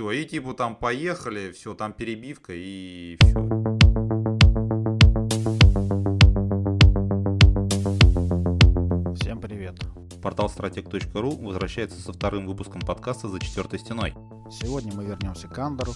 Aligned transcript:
Все, 0.00 0.12
и 0.12 0.24
типа 0.24 0.54
там 0.54 0.76
поехали, 0.76 1.52
все, 1.52 1.74
там 1.74 1.92
перебивка 1.92 2.54
и 2.54 3.18
все. 3.20 3.34
Всем 9.16 9.42
привет. 9.42 9.78
Портал 10.22 10.48
стратег.ру 10.48 11.32
возвращается 11.32 12.00
со 12.00 12.14
вторым 12.14 12.46
выпуском 12.46 12.80
подкаста 12.80 13.28
«За 13.28 13.38
четвертой 13.40 13.78
стеной». 13.78 14.14
Сегодня 14.50 14.94
мы 14.94 15.04
вернемся 15.04 15.48
к 15.48 15.58
Андору, 15.58 15.92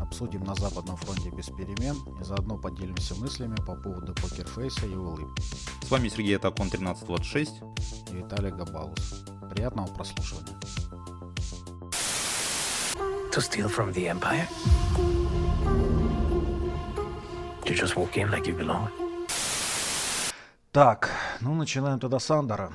обсудим 0.00 0.44
на 0.44 0.54
Западном 0.54 0.98
фронте 0.98 1.30
без 1.30 1.46
перемен 1.46 1.96
и 2.20 2.24
заодно 2.24 2.58
поделимся 2.58 3.14
мыслями 3.14 3.56
по 3.66 3.74
поводу 3.74 4.12
покерфейса 4.16 4.84
и 4.84 4.94
улыбки. 4.94 5.42
С 5.82 5.90
вами 5.90 6.08
Сергей 6.08 6.36
Атакон 6.36 6.66
1326 6.66 7.62
и 8.12 8.16
Виталий 8.16 8.50
Габалус. 8.50 9.24
Приятного 9.50 9.86
прослушивания. 9.86 10.54
To 13.36 13.42
steal 13.42 13.68
from 13.68 13.92
the 13.92 14.08
Empire? 14.08 14.48
To 17.66 17.74
just 17.74 17.94
walk 17.94 18.16
in 18.16 18.30
like 18.30 18.46
you 18.46 18.56
belong? 18.56 18.88
Так, 20.72 21.10
ну 21.42 21.54
начинаем 21.54 22.00
тогда 22.00 22.18
с 22.18 22.30
Андора. 22.30 22.72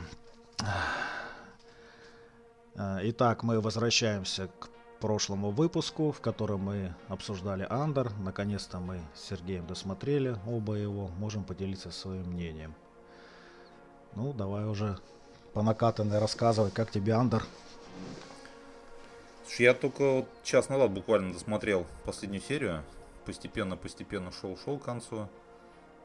Э, 2.75 2.99
итак, 3.01 3.41
мы 3.41 3.59
возвращаемся 3.59 4.49
к 4.59 4.69
прошлому 4.99 5.49
выпуску, 5.49 6.11
в 6.11 6.21
котором 6.21 6.59
мы 6.59 6.93
обсуждали 7.07 7.65
Андер. 7.67 8.11
Наконец-то 8.19 8.79
мы 8.79 9.01
с 9.15 9.29
Сергеем 9.29 9.65
досмотрели 9.65 10.37
оба 10.45 10.75
его, 10.75 11.07
можем 11.17 11.43
поделиться 11.43 11.89
своим 11.89 12.33
мнением. 12.33 12.75
Ну, 14.13 14.31
давай 14.31 14.65
уже 14.65 14.99
по 15.55 15.63
накатанной 15.63 16.19
рассказывай, 16.19 16.69
как 16.69 16.91
тебе 16.91 17.13
Андер. 17.13 17.43
Я 19.59 19.73
только 19.73 20.11
вот 20.11 20.29
час 20.43 20.69
назад 20.69 20.91
буквально 20.91 21.33
досмотрел 21.33 21.85
последнюю 22.05 22.41
серию. 22.41 22.83
Постепенно-постепенно 23.25 24.31
шел-шел 24.31 24.79
к 24.79 24.83
концу. 24.83 25.29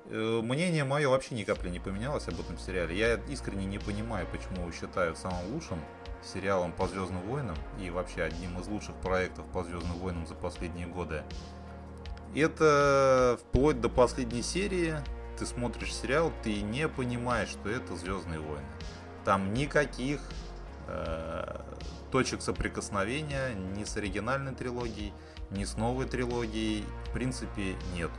Э, 0.07 0.41
мнение 0.43 0.85
мое 0.85 1.09
вообще 1.09 1.35
ни 1.35 1.45
капли 1.45 1.71
не 1.71 1.81
поменялось 1.81 2.29
об 2.29 2.39
этом 2.41 2.59
сериале. 2.59 2.97
Я 2.97 3.15
искренне 3.29 3.65
не 3.65 3.79
понимаю, 3.79 4.27
почему 4.31 4.63
его 4.63 4.73
считают 4.73 5.17
самым 5.19 5.53
лучшим 5.53 5.81
сериалом 6.23 6.73
по 6.73 6.87
Звездным 6.89 7.23
войнам 7.23 7.57
и 7.81 7.91
вообще 7.91 8.23
одним 8.23 8.59
из 8.61 8.67
лучших 8.69 8.95
проектов 8.97 9.47
по 9.53 9.63
Звездным 9.65 9.99
войнам 9.99 10.27
за 10.27 10.35
последние 10.35 10.87
годы. 10.87 11.23
Это 12.35 13.39
вплоть 13.41 13.81
до 13.81 13.89
последней 13.89 14.43
серии 14.43 14.97
ты 15.39 15.47
смотришь 15.47 15.95
сериал, 15.95 16.33
ты 16.43 16.63
не 16.63 16.89
понимаешь, 16.89 17.51
что 17.51 17.69
это 17.69 17.95
Звездные 17.97 18.41
войны. 18.41 18.67
Там 19.25 19.53
никаких 19.53 20.21
э, 20.89 21.61
точек 22.11 22.43
соприкосновения 22.43 23.55
ни 23.55 23.85
с 23.85 23.97
оригинальной 23.97 24.55
трилогией, 24.55 25.13
ни 25.51 25.65
с 25.65 25.77
новой 25.77 26.07
трилогией 26.07 26.85
в 27.07 27.13
принципе 27.13 27.77
нету. 27.95 28.13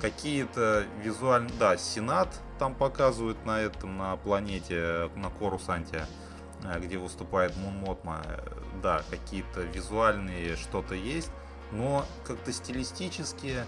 Какие-то 0.00 0.84
визуальные... 1.02 1.52
Да, 1.58 1.76
Сенат 1.76 2.28
там 2.58 2.74
показывают 2.74 3.44
на 3.46 3.60
этом, 3.60 3.96
на 3.96 4.16
планете, 4.16 5.10
на 5.16 5.30
Корусанте, 5.30 6.06
э, 6.64 6.80
где 6.80 6.98
выступает 6.98 7.56
Мун 7.56 7.76
Мотма. 7.78 8.22
Да, 8.82 9.02
какие-то 9.08 9.60
визуальные 9.62 10.56
что-то 10.56 10.94
есть, 10.94 11.30
но 11.72 12.04
как-то 12.24 12.52
стилистически, 12.52 13.64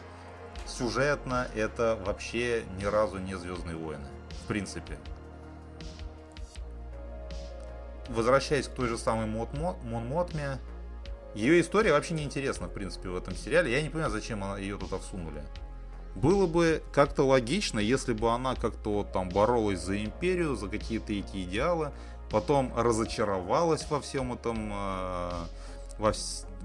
сюжетно 0.67 1.49
это 1.55 1.99
вообще 2.05 2.65
ни 2.79 2.85
разу 2.85 3.19
не 3.19 3.35
Звездные 3.37 3.77
войны. 3.77 4.07
В 4.45 4.49
принципе 4.49 4.99
возвращаясь 8.09 8.69
к 8.69 8.75
той 8.75 8.89
же 8.89 8.99
самой 8.99 9.27
Мон 9.27 9.49
Мотме, 10.07 10.59
ее 11.35 11.61
история 11.61 11.93
вообще 11.93 12.15
не 12.15 12.25
интересна, 12.25 12.67
в 12.67 12.73
принципе, 12.73 13.11
в 13.11 13.17
этом 13.17 13.35
сериале. 13.35 13.71
Я 13.71 13.83
не 13.83 13.91
понимаю, 13.91 14.11
зачем 14.11 14.43
она, 14.43 14.59
ее 14.59 14.79
туда 14.79 14.99
всунули. 14.99 15.43
Было 16.15 16.47
бы 16.47 16.83
как-то 16.93 17.25
логично, 17.25 17.79
если 17.79 18.15
бы 18.15 18.31
она 18.31 18.55
как-то 18.55 18.91
вот 18.91 19.13
там 19.13 19.29
боролась 19.29 19.81
за 19.81 20.03
империю, 20.03 20.57
за 20.57 20.69
какие-то 20.69 21.13
эти 21.13 21.43
идеалы, 21.43 21.93
потом 22.31 22.73
разочаровалась 22.75 23.87
во 23.91 24.01
всем 24.01 24.33
этом, 24.33 24.73
э, 24.73 25.31
во, 25.99 26.13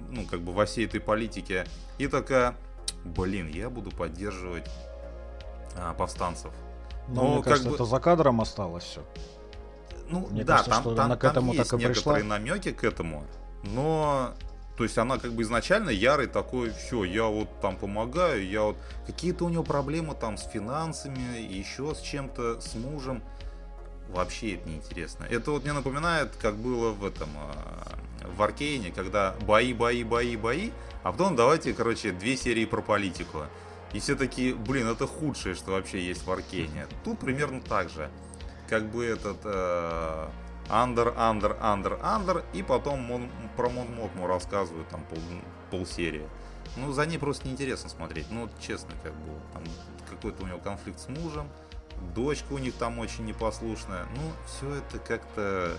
ну, 0.09 0.25
как 0.25 0.39
бы 0.41 0.53
во 0.53 0.65
всей 0.65 0.85
этой 0.85 1.01
политике, 1.01 1.65
и 1.97 2.07
такая, 2.07 2.55
блин, 3.03 3.49
я 3.49 3.69
буду 3.69 3.91
поддерживать 3.91 4.69
э, 5.75 5.93
повстанцев. 5.97 6.51
Но, 7.09 7.23
Но 7.23 7.33
мне 7.33 7.43
кажется, 7.43 7.69
бы... 7.69 7.75
это 7.75 7.83
за 7.83 7.99
кадром 7.99 8.39
осталось 8.39 8.85
все. 8.85 9.03
Ну 10.11 10.27
Мне 10.29 10.43
да, 10.43 10.57
кажется, 10.57 10.81
там, 10.83 10.95
там, 10.95 11.05
она 11.05 11.15
к 11.15 11.23
этому 11.23 11.51
там 11.51 11.57
есть 11.57 11.69
так 11.71 11.79
и 11.79 11.83
некоторые 11.83 12.23
пришла. 12.23 12.37
намеки 12.37 12.71
к 12.71 12.83
этому, 12.83 13.25
но 13.63 14.33
то 14.77 14.83
есть 14.83 14.97
она 14.97 15.17
как 15.17 15.33
бы 15.33 15.43
изначально 15.43 15.89
ярый 15.89 16.27
такой, 16.27 16.71
все, 16.71 17.03
я 17.03 17.25
вот 17.25 17.47
там 17.61 17.77
помогаю, 17.77 18.47
я 18.47 18.63
вот 18.63 18.77
какие-то 19.05 19.45
у 19.45 19.49
него 19.49 19.63
проблемы 19.63 20.15
там 20.15 20.37
с 20.37 20.43
финансами, 20.43 21.39
еще 21.39 21.93
с 21.93 21.99
чем-то, 22.01 22.61
с 22.61 22.75
мужем. 22.75 23.21
Вообще 24.09 24.55
это 24.55 24.67
неинтересно. 24.67 25.25
Это 25.29 25.51
вот 25.51 25.63
мне 25.63 25.73
напоминает, 25.73 26.35
как 26.35 26.55
было 26.57 26.91
в 26.91 27.05
этом 27.05 27.29
а, 27.37 27.97
в 28.35 28.41
Аркейне, 28.41 28.91
когда 28.91 29.35
бои, 29.41 29.73
бои, 29.73 30.03
бои, 30.03 30.35
бои, 30.35 30.71
а 31.03 31.11
потом 31.11 31.35
давайте, 31.35 31.73
короче, 31.73 32.11
две 32.11 32.35
серии 32.35 32.65
про 32.65 32.81
политику. 32.81 33.43
И 33.93 33.99
все 33.99 34.15
такие, 34.15 34.55
блин, 34.55 34.87
это 34.87 35.05
худшее, 35.05 35.55
что 35.55 35.71
вообще 35.71 36.01
есть 36.01 36.25
в 36.25 36.31
Аркейне. 36.31 36.87
Тут 37.03 37.19
примерно 37.19 37.61
так 37.61 37.89
же 37.89 38.09
как 38.71 38.89
бы 38.89 39.05
этот 39.05 39.37
Андер, 40.69 41.13
Андер, 41.17 41.57
Андер, 41.59 41.99
Андер, 42.01 42.45
и 42.53 42.63
потом 42.63 43.01
Мон, 43.01 43.29
про 43.57 43.69
Мон 43.69 43.93
Мотму 43.93 44.27
рассказывают 44.27 44.87
там 44.87 45.03
пол, 45.03 45.19
полсерии. 45.69 46.25
Ну, 46.77 46.93
за 46.93 47.05
ней 47.05 47.17
просто 47.17 47.47
неинтересно 47.47 47.89
смотреть. 47.89 48.27
Ну, 48.31 48.49
честно, 48.61 48.91
как 49.03 49.13
бы, 49.13 49.33
там 49.51 49.63
какой-то 50.09 50.43
у 50.43 50.47
него 50.47 50.59
конфликт 50.59 51.01
с 51.01 51.09
мужем, 51.09 51.49
дочка 52.15 52.53
у 52.53 52.57
них 52.59 52.73
там 52.75 52.99
очень 52.99 53.25
непослушная. 53.25 54.05
Ну, 54.15 54.21
все 54.47 54.75
это 54.75 54.99
как-то... 54.99 55.77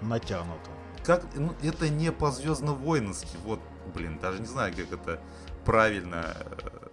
Натянуто. 0.00 0.70
Как, 1.04 1.24
ну, 1.36 1.54
это 1.62 1.88
не 1.88 2.10
по-звездно-воински. 2.10 3.36
Вот, 3.44 3.60
блин, 3.94 4.18
даже 4.18 4.40
не 4.40 4.46
знаю, 4.46 4.74
как 4.74 4.92
это 4.92 5.20
правильно 5.64 6.34
э, 6.36 6.88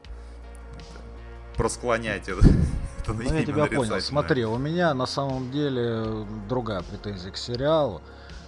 это, 0.75 1.57
просклонять 1.57 2.29
это 2.29 2.41
это 3.05 3.13
Ну, 3.13 3.21
я 3.33 3.45
тебя 3.45 3.65
понял. 3.65 3.99
Смотри, 4.01 4.45
у 4.45 4.57
меня 4.57 4.93
на 4.93 5.05
самом 5.05 5.51
деле 5.51 6.25
другая 6.47 6.81
претензия 6.81 7.31
к 7.31 7.37
сериалу. 7.37 8.01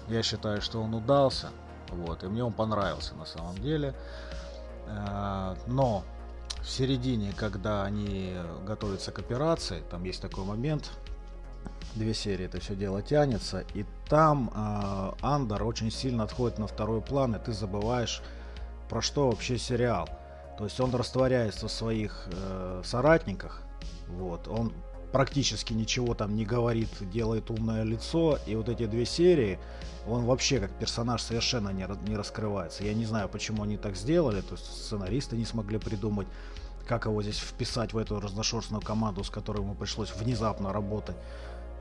Я 0.08 0.24
считаю, 0.24 0.62
что 0.62 0.82
он 0.82 0.94
удался. 0.94 1.50
Вот, 1.90 2.24
и 2.24 2.28
мне 2.28 2.44
он 2.44 2.54
понравился 2.54 3.16
на 3.16 3.26
самом 3.26 3.58
деле. 3.58 3.94
Э, 4.88 5.56
но 5.68 6.04
в 6.62 6.70
середине, 6.70 7.34
когда 7.36 7.84
они 7.84 8.36
готовятся 8.66 9.12
к 9.12 9.20
операции, 9.20 9.84
там 9.90 10.04
есть 10.04 10.22
такой 10.22 10.44
момент, 10.44 10.92
две 11.96 12.14
серии 12.14 12.46
это 12.46 12.60
все 12.60 12.76
дело 12.76 13.02
тянется, 13.02 13.64
и 13.74 13.86
там 14.10 14.52
э, 14.54 15.12
Андер 15.22 15.64
очень 15.64 15.92
сильно 15.92 16.24
отходит 16.24 16.60
на 16.60 16.68
второй 16.68 17.02
план, 17.02 17.36
и 17.36 17.40
ты 17.40 17.54
забываешь, 17.54 18.22
про 18.90 19.02
что 19.02 19.30
вообще 19.30 19.58
сериал. 19.58 20.08
То 20.58 20.64
есть 20.64 20.80
он 20.80 20.94
растворяется 20.96 21.68
в 21.68 21.72
своих 21.72 22.28
э, 22.32 22.82
соратниках, 22.84 23.62
вот, 24.08 24.48
он 24.48 24.74
практически 25.12 25.74
ничего 25.74 26.14
там 26.14 26.36
не 26.36 26.46
говорит, 26.46 26.90
делает 27.12 27.50
умное 27.50 27.84
лицо, 27.84 28.40
и 28.46 28.56
вот 28.56 28.70
эти 28.70 28.86
две 28.86 29.06
серии, 29.06 29.60
он 30.08 30.26
вообще 30.26 30.60
как 30.60 30.72
персонаж 30.72 31.22
совершенно 31.22 31.70
не, 31.70 31.88
не 32.08 32.16
раскрывается. 32.16 32.84
Я 32.84 32.94
не 32.94 33.06
знаю, 33.06 33.30
почему 33.30 33.64
они 33.64 33.78
так 33.78 33.96
сделали, 33.96 34.42
то 34.42 34.56
есть 34.56 34.66
сценаристы 34.66 35.38
не 35.38 35.46
смогли 35.46 35.80
придумать, 35.80 36.28
как 36.88 37.06
его 37.06 37.22
здесь 37.22 37.40
вписать 37.40 37.94
в 37.94 37.98
эту 37.98 38.20
разношерстную 38.20 38.82
команду, 38.82 39.24
с 39.24 39.30
которой 39.30 39.62
ему 39.62 39.76
пришлось 39.76 40.14
внезапно 40.16 40.72
работать. 40.72 41.18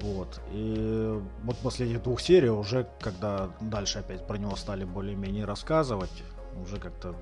Вот. 0.01 0.41
И 0.53 1.21
вот 1.43 1.57
последних 1.59 2.03
двух 2.03 2.21
серий 2.21 2.51
уже, 2.51 2.87
когда 3.01 3.51
дальше 3.61 4.01
опять 4.01 4.27
про 4.27 4.37
него 4.37 4.57
стали 4.57 4.85
более-менее 4.85 5.45
рассказывать, 5.45 6.23
уже 6.61 6.79
как-то 6.79 7.15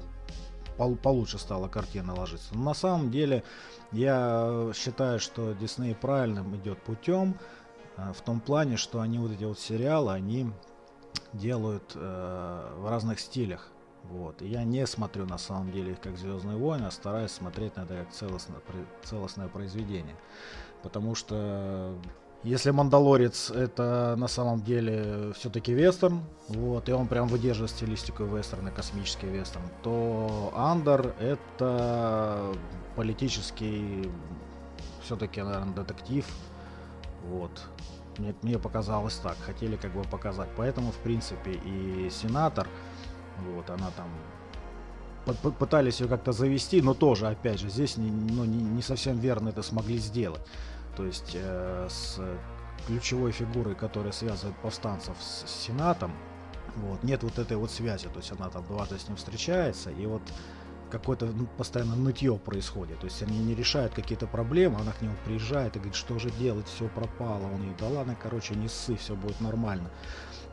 получше 0.76 1.38
стала 1.38 1.68
картина 1.68 2.14
ложиться. 2.14 2.54
Но 2.54 2.62
на 2.62 2.74
самом 2.74 3.10
деле 3.10 3.44
я 3.92 4.70
считаю, 4.74 5.20
что 5.20 5.52
Дисней 5.52 5.94
правильным 5.94 6.54
идет 6.56 6.82
путем 6.82 7.38
э, 7.96 8.12
в 8.12 8.20
том 8.22 8.40
плане, 8.40 8.76
что 8.76 9.00
они 9.00 9.18
вот 9.18 9.32
эти 9.32 9.44
вот 9.44 9.58
сериалы, 9.58 10.12
они 10.12 10.50
делают 11.32 11.92
э, 11.94 12.74
в 12.78 12.88
разных 12.88 13.20
стилях. 13.20 13.70
Вот. 14.04 14.42
И 14.42 14.46
я 14.46 14.64
не 14.64 14.86
смотрю 14.86 15.26
на 15.26 15.38
самом 15.38 15.72
деле 15.72 15.92
их 15.92 16.00
как 16.00 16.18
Звездные 16.18 16.56
войны, 16.56 16.84
а 16.84 16.90
стараюсь 16.90 17.30
смотреть 17.30 17.76
на 17.76 17.82
это 17.82 17.96
как 17.96 18.12
целостное, 18.12 18.60
целостное 19.02 19.48
произведение. 19.48 20.16
Потому 20.82 21.14
что 21.14 21.96
если 22.44 22.70
Мандалорец 22.70 23.50
это 23.50 24.14
на 24.18 24.28
самом 24.28 24.62
деле 24.62 25.32
все-таки 25.32 25.72
вестерн, 25.72 26.20
вот, 26.48 26.88
и 26.88 26.92
он 26.92 27.08
прям 27.08 27.26
выдерживает 27.26 27.70
стилистику 27.70 28.24
вестерна, 28.24 28.70
космический 28.70 29.26
вестерн, 29.26 29.64
то 29.82 30.52
Андер 30.54 31.14
это 31.18 32.54
политический 32.96 34.10
все-таки, 35.02 35.42
наверное, 35.42 35.74
детектив. 35.74 36.26
Вот. 37.28 37.50
Мне, 38.18 38.34
мне 38.42 38.58
показалось 38.58 39.16
так, 39.16 39.36
хотели 39.38 39.76
как 39.76 39.92
бы 39.92 40.02
показать. 40.02 40.48
Поэтому, 40.56 40.92
в 40.92 40.96
принципе, 40.96 41.52
и 41.52 42.08
сенатор 42.10 42.68
Вот, 43.54 43.68
она 43.70 43.90
там 43.90 44.06
пытались 45.58 46.00
ее 46.00 46.08
как-то 46.08 46.32
завести, 46.32 46.82
но 46.82 46.94
тоже, 46.94 47.26
опять 47.26 47.58
же, 47.58 47.70
здесь 47.70 47.96
не, 47.96 48.10
ну, 48.10 48.44
не, 48.44 48.62
не 48.62 48.82
совсем 48.82 49.18
верно 49.18 49.48
это 49.48 49.62
смогли 49.62 49.96
сделать. 49.96 50.42
То 50.96 51.04
есть 51.04 51.32
э, 51.34 51.88
с 51.90 52.20
ключевой 52.86 53.32
фигурой, 53.32 53.74
которая 53.74 54.12
связывает 54.12 54.56
повстанцев 54.58 55.16
с 55.20 55.48
Сенатом, 55.48 56.12
вот, 56.76 57.02
нет 57.02 57.22
вот 57.22 57.38
этой 57.38 57.56
вот 57.56 57.70
связи. 57.70 58.08
То 58.08 58.18
есть 58.18 58.32
она 58.32 58.48
там 58.50 58.64
дважды 58.66 58.98
с 58.98 59.08
ним 59.08 59.16
встречается, 59.16 59.90
и 59.90 60.06
вот 60.06 60.22
какое-то 60.90 61.26
ну, 61.26 61.46
постоянно 61.56 61.96
нытье 61.96 62.36
происходит. 62.36 63.00
То 63.00 63.06
есть 63.06 63.22
они 63.22 63.38
не 63.38 63.54
решают 63.54 63.94
какие-то 63.94 64.26
проблемы, 64.26 64.80
она 64.80 64.92
к 64.92 65.02
нему 65.02 65.14
приезжает 65.24 65.76
и 65.76 65.78
говорит, 65.78 65.96
что 65.96 66.18
же 66.18 66.30
делать, 66.30 66.66
все 66.68 66.88
пропало. 66.88 67.44
Он 67.52 67.62
ей, 67.62 67.74
да 67.78 67.88
ладно, 67.88 68.16
короче, 68.20 68.54
не 68.54 68.68
ссы, 68.68 68.96
все 68.96 69.14
будет 69.14 69.40
нормально. 69.40 69.90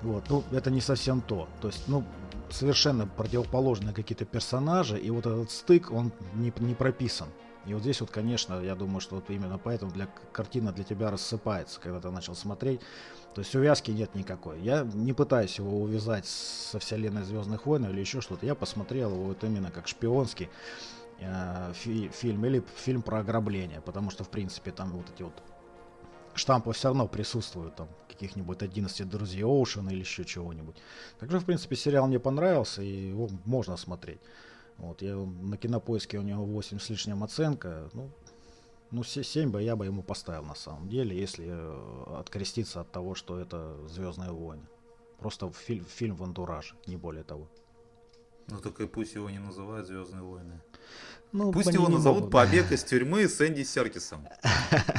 Вот, 0.02 0.30
ну, 0.30 0.44
это 0.52 0.72
не 0.72 0.82
совсем 0.82 1.22
то. 1.22 1.48
То 1.62 1.68
есть, 1.68 1.88
ну, 1.88 2.04
совершенно 2.50 3.06
противоположные 3.06 3.94
какие-то 3.94 4.26
персонажи, 4.26 4.98
и 4.98 5.12
вот 5.12 5.26
этот 5.26 5.52
стык, 5.52 5.92
он 5.92 6.12
не, 6.34 6.52
не 6.58 6.74
прописан. 6.74 7.28
И 7.66 7.74
вот 7.74 7.84
здесь 7.84 8.02
вот, 8.02 8.10
конечно, 8.10 8.60
я 8.62 8.76
думаю, 8.76 9.02
что 9.02 9.16
вот 9.16 9.30
именно 9.30 9.58
поэтому 9.58 9.92
для, 9.92 10.08
картина 10.32 10.72
для 10.72 10.84
тебя 10.84 11.12
рассыпается, 11.12 11.80
когда 11.80 12.00
ты 12.00 12.10
начал 12.10 12.36
смотреть. 12.36 12.82
То 13.36 13.42
есть 13.42 13.56
увязки 13.56 13.92
нет 13.92 14.16
никакой. 14.16 14.60
Я 14.62 14.84
не 14.94 15.14
пытаюсь 15.14 15.58
его 15.58 15.82
увязать 15.82 16.26
со 16.26 16.80
вселенной 16.80 17.24
Звездных 17.24 17.66
войн 17.66 17.86
или 17.86 18.00
еще 18.00 18.20
что-то. 18.20 18.46
Я 18.46 18.56
посмотрел 18.56 19.12
его 19.12 19.26
вот 19.26 19.44
именно 19.44 19.72
как 19.72 19.88
шпионский 19.88 20.50
э, 21.20 21.72
фи- 21.74 22.10
фильм 22.10 22.46
или 22.46 22.64
фильм 22.78 23.04
про 23.04 23.20
ограбление, 23.20 23.82
потому 23.82 24.10
что, 24.10 24.24
в 24.24 24.30
принципе, 24.30 24.72
там 24.72 24.92
вот 24.92 25.06
эти 25.14 25.24
вот 25.24 25.34
штампы 26.34 26.74
все 26.74 26.90
равно 26.90 27.08
присутствуют, 27.08 27.76
там, 27.76 27.88
каких-нибудь 28.08 28.62
11 28.64 29.08
друзей 29.08 29.44
Оушена 29.44 29.90
или 29.90 30.00
еще 30.00 30.26
чего-нибудь. 30.26 30.76
Также, 31.20 31.40
в 31.40 31.46
принципе, 31.46 31.76
сериал 31.76 32.08
мне 32.08 32.20
понравился, 32.20 32.82
и 32.82 33.10
его 33.10 33.30
можно 33.46 33.78
смотреть. 33.78 34.20
Вот, 34.82 35.04
я 35.04 35.16
на 35.16 35.58
кинопоиске 35.58 36.18
у 36.18 36.24
него 36.24 36.44
8 36.44 36.80
с 36.80 36.90
лишним 36.90 37.24
оценка. 37.24 37.88
Ну, 37.94 38.10
ну, 38.90 39.04
7 39.04 39.52
бы 39.52 39.62
я 39.62 39.76
бы 39.76 39.86
ему 39.86 40.02
поставил 40.02 40.44
на 40.44 40.56
самом 40.56 40.90
деле, 40.90 41.16
если 41.16 41.46
э, 41.48 42.20
откреститься 42.20 42.82
от 42.82 42.92
того, 42.92 43.14
что 43.14 43.40
это 43.40 43.78
Звездные 43.88 44.32
войны. 44.32 44.64
Просто 45.20 45.52
фильм, 45.52 45.86
фильм 45.86 46.16
в 46.16 46.24
антураже, 46.24 46.74
не 46.88 46.98
более 46.98 47.24
того. 47.24 47.48
Ну 48.48 48.58
только 48.58 48.84
и 48.84 48.88
пусть 48.88 49.14
его 49.14 49.30
не 49.30 49.38
называют 49.38 49.86
Звездные 49.86 50.24
войны. 50.24 50.60
Ну, 51.32 51.52
пусть 51.52 51.72
его 51.72 51.88
назовут 51.88 52.24
могут. 52.24 52.32
«Побег 52.34 52.72
из 52.72 52.84
тюрьмы» 52.84 53.30
с 53.30 53.40
Энди 53.40 53.62
Серкисом. 53.64 54.28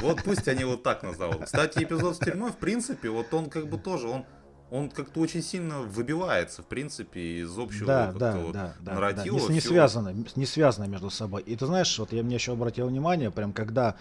Вот 0.01 0.23
пусть 0.23 0.47
они 0.47 0.63
вот 0.63 0.85
так 0.85 1.03
назовут. 1.03 1.47
Кстати, 1.47 1.83
эпизод 1.83 2.15
с 2.15 2.19
тюрьмой, 2.21 2.53
в 2.53 2.57
принципе, 2.57 3.11
вот 3.11 3.35
он 3.35 3.51
как 3.51 3.69
бы 3.69 3.79
тоже, 3.79 4.07
он 4.07 4.25
он 4.73 4.89
как-то 4.89 5.21
очень 5.21 5.43
сильно 5.43 5.81
выбивается, 5.81 6.63
в 6.63 6.67
принципе, 6.67 7.43
из 7.43 7.59
общего 7.59 7.87
да, 7.87 8.13
да, 8.13 8.37
вот 8.39 8.53
да, 8.53 8.75
да, 8.81 8.95
нарратива. 8.95 9.39
Да. 9.39 9.47
Не, 9.49 9.55
не, 9.55 9.61
связано, 9.61 10.15
не 10.35 10.47
связано 10.47 10.87
между 10.87 11.11
собой. 11.11 11.43
И 11.43 11.55
ты 11.57 11.67
знаешь, 11.67 11.99
вот 11.99 12.13
я 12.13 12.23
мне 12.23 12.37
еще 12.37 12.53
обратил 12.53 12.89
внимание, 12.89 13.31
прям 13.31 13.53
когда 13.53 13.97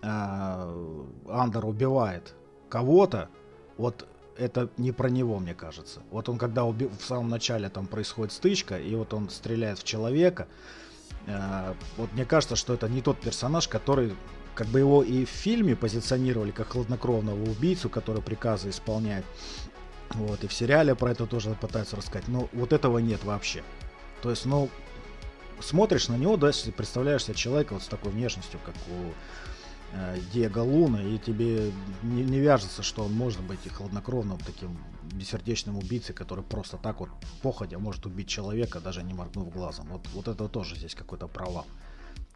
э, 0.00 1.06
Андер 1.28 1.66
убивает 1.66 2.34
кого-то, 2.68 3.30
вот 3.76 4.06
это 4.38 4.70
не 4.76 4.92
про 4.92 5.10
него, 5.10 5.40
мне 5.40 5.54
кажется. 5.54 6.02
Вот 6.12 6.28
он 6.28 6.38
когда 6.38 6.64
уби... 6.64 6.86
в 6.86 7.04
самом 7.04 7.28
начале 7.28 7.68
там 7.68 7.88
происходит 7.88 8.32
стычка, 8.32 8.78
и 8.78 8.94
вот 8.94 9.12
он 9.14 9.28
стреляет 9.28 9.80
в 9.80 9.84
человека, 9.84 10.46
э, 11.26 11.74
вот 11.96 12.12
мне 12.12 12.24
кажется, 12.24 12.54
что 12.54 12.74
это 12.74 12.88
не 12.88 13.02
тот 13.02 13.20
персонаж, 13.20 13.66
который 13.66 14.14
как 14.54 14.66
бы 14.66 14.78
его 14.78 15.02
и 15.02 15.24
в 15.24 15.28
фильме 15.28 15.74
позиционировали 15.74 16.50
как 16.50 16.68
хладнокровного 16.68 17.42
убийцу, 17.42 17.88
который 17.88 18.22
приказы 18.22 18.70
исполняет. 18.70 19.24
Вот, 20.14 20.44
и 20.44 20.46
в 20.46 20.52
сериале 20.52 20.94
про 20.94 21.12
это 21.12 21.26
тоже 21.26 21.56
пытаются 21.60 21.96
рассказать. 21.96 22.28
Но 22.28 22.48
вот 22.52 22.72
этого 22.72 22.98
нет 22.98 23.24
вообще. 23.24 23.62
То 24.22 24.30
есть, 24.30 24.44
ну, 24.44 24.68
смотришь 25.60 26.08
на 26.08 26.16
него, 26.16 26.36
да, 26.36 26.48
если 26.48 26.70
представляешь 26.70 27.24
себе 27.24 27.34
человека 27.34 27.74
вот 27.74 27.82
с 27.82 27.88
такой 27.88 28.12
внешностью, 28.12 28.60
как 28.64 28.74
у 28.88 29.12
э, 29.94 30.18
Диего 30.32 30.60
Луна, 30.60 31.02
и 31.02 31.18
тебе 31.18 31.72
не, 32.02 32.22
не 32.22 32.38
вяжется, 32.38 32.82
что 32.82 33.04
он 33.04 33.12
может 33.12 33.40
быть 33.40 33.60
и 33.64 33.68
хладнокровным 33.68 34.38
таким 34.38 34.78
бессердечным 35.02 35.78
убийцей, 35.78 36.14
который 36.14 36.44
просто 36.44 36.76
так 36.76 37.00
вот 37.00 37.08
походя 37.42 37.78
может 37.78 38.06
убить 38.06 38.28
человека, 38.28 38.80
даже 38.80 39.02
не 39.02 39.14
моргнув 39.14 39.52
глазом. 39.52 39.88
Вот, 39.90 40.06
вот 40.14 40.28
это 40.28 40.48
тоже 40.48 40.76
здесь 40.76 40.94
какой-то 40.94 41.26
провал. 41.26 41.66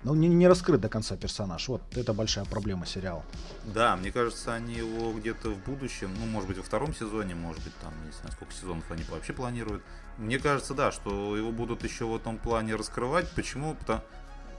Ну, 0.05 0.15
не, 0.15 0.29
не 0.29 0.47
раскрыт 0.47 0.81
до 0.81 0.89
конца 0.89 1.17
персонаж. 1.17 1.69
Вот 1.69 1.83
это 1.97 2.13
большая 2.13 2.45
проблема 2.45 2.87
сериала. 2.87 3.25
Да, 3.65 3.97
мне 3.97 4.13
кажется, 4.13 4.55
они 4.55 4.75
его 4.75 5.13
где-то 5.13 5.51
в 5.51 5.59
будущем, 5.65 6.11
ну, 6.19 6.27
может 6.27 6.49
быть, 6.49 6.59
во 6.59 6.63
втором 6.63 6.95
сезоне, 6.95 7.35
может 7.35 7.63
быть, 7.65 7.75
там, 7.79 7.93
не 8.05 8.13
знаю, 8.13 8.33
сколько 8.33 8.53
сезонов 8.53 8.91
они 8.91 9.05
вообще 9.11 9.33
планируют. 9.33 9.83
Мне 10.19 10.39
кажется, 10.39 10.75
да, 10.75 10.93
что 10.93 11.37
его 11.37 11.51
будут 11.51 11.83
еще 11.83 12.05
в 12.05 12.15
этом 12.15 12.39
плане 12.39 12.77
раскрывать. 12.77 13.31
Почему? 13.33 13.75
Потому... 13.75 14.01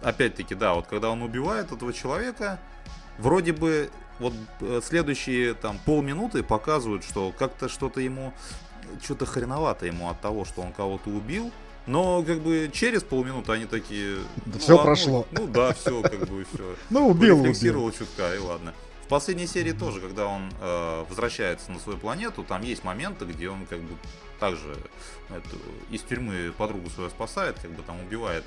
Опять-таки, 0.02 0.54
да, 0.54 0.76
вот 0.76 0.86
когда 0.86 1.10
он 1.10 1.24
убивает 1.24 1.72
этого 1.72 1.92
человека, 1.92 2.60
вроде 3.18 3.52
бы 3.52 3.90
вот 4.20 4.34
э, 4.62 4.80
следующие 4.84 5.56
там 5.56 5.80
полминуты 5.86 6.44
показывают, 6.44 7.04
что 7.04 7.32
как-то 7.32 7.68
что-то 7.68 8.00
ему, 8.00 8.32
что-то 9.02 9.26
хреновато 9.26 9.88
ему 9.88 10.10
от 10.10 10.22
того, 10.22 10.46
что 10.46 10.62
он 10.62 10.72
кого-то 10.72 11.10
убил, 11.10 11.52
но 11.88 12.22
как 12.22 12.42
бы 12.42 12.70
через 12.72 13.02
полминуты 13.02 13.54
они 13.54 13.66
такие... 13.66 14.18
Да 14.46 14.54
ну, 14.54 14.60
все 14.60 14.72
ладно, 14.74 14.86
прошло. 14.86 15.28
Ну 15.32 15.48
да, 15.48 15.74
все, 15.74 16.02
как 16.02 16.28
бы 16.28 16.46
все. 16.54 16.76
Ну 16.90 17.08
убил, 17.08 17.42
убил. 17.42 17.92
чутка, 17.92 18.36
и 18.36 18.40
ладно. 18.40 18.74
В 19.06 19.08
последней 19.08 19.48
серии 19.48 19.72
тоже, 19.72 20.02
когда 20.02 20.28
он 20.28 20.52
э, 20.60 21.06
возвращается 21.08 21.72
на 21.72 21.80
свою 21.80 21.98
планету, 21.98 22.44
там 22.44 22.62
есть 22.62 22.84
моменты, 22.84 23.24
где 23.24 23.50
он 23.50 23.66
как 23.66 23.80
бы 23.80 23.96
также 24.38 24.76
эту, 25.30 25.58
из 25.90 26.02
тюрьмы 26.02 26.52
подругу 26.58 26.90
свою 26.90 27.10
спасает, 27.10 27.58
как 27.62 27.72
бы 27.72 27.84
там 27.84 28.02
убивает 28.02 28.44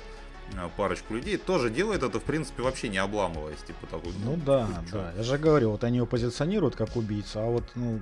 э, 0.53 0.69
парочку 0.77 1.15
людей, 1.15 1.37
тоже 1.37 1.71
делает 1.71 2.03
это, 2.03 2.19
в 2.19 2.23
принципе, 2.23 2.61
вообще 2.61 2.89
не 2.89 2.99
обламываясь, 2.99 3.57
типа 3.65 3.87
такой. 3.87 4.13
Ну, 4.23 4.35
ну 4.35 4.41
да, 4.45 4.67
да. 4.91 5.13
Я 5.17 5.23
же 5.23 5.39
говорю, 5.39 5.71
вот 5.71 5.83
они 5.83 5.97
его 5.97 6.05
позиционируют 6.05 6.75
как 6.75 6.95
убийцу, 6.95 7.39
а 7.39 7.45
вот, 7.45 7.63
ну, 7.73 7.99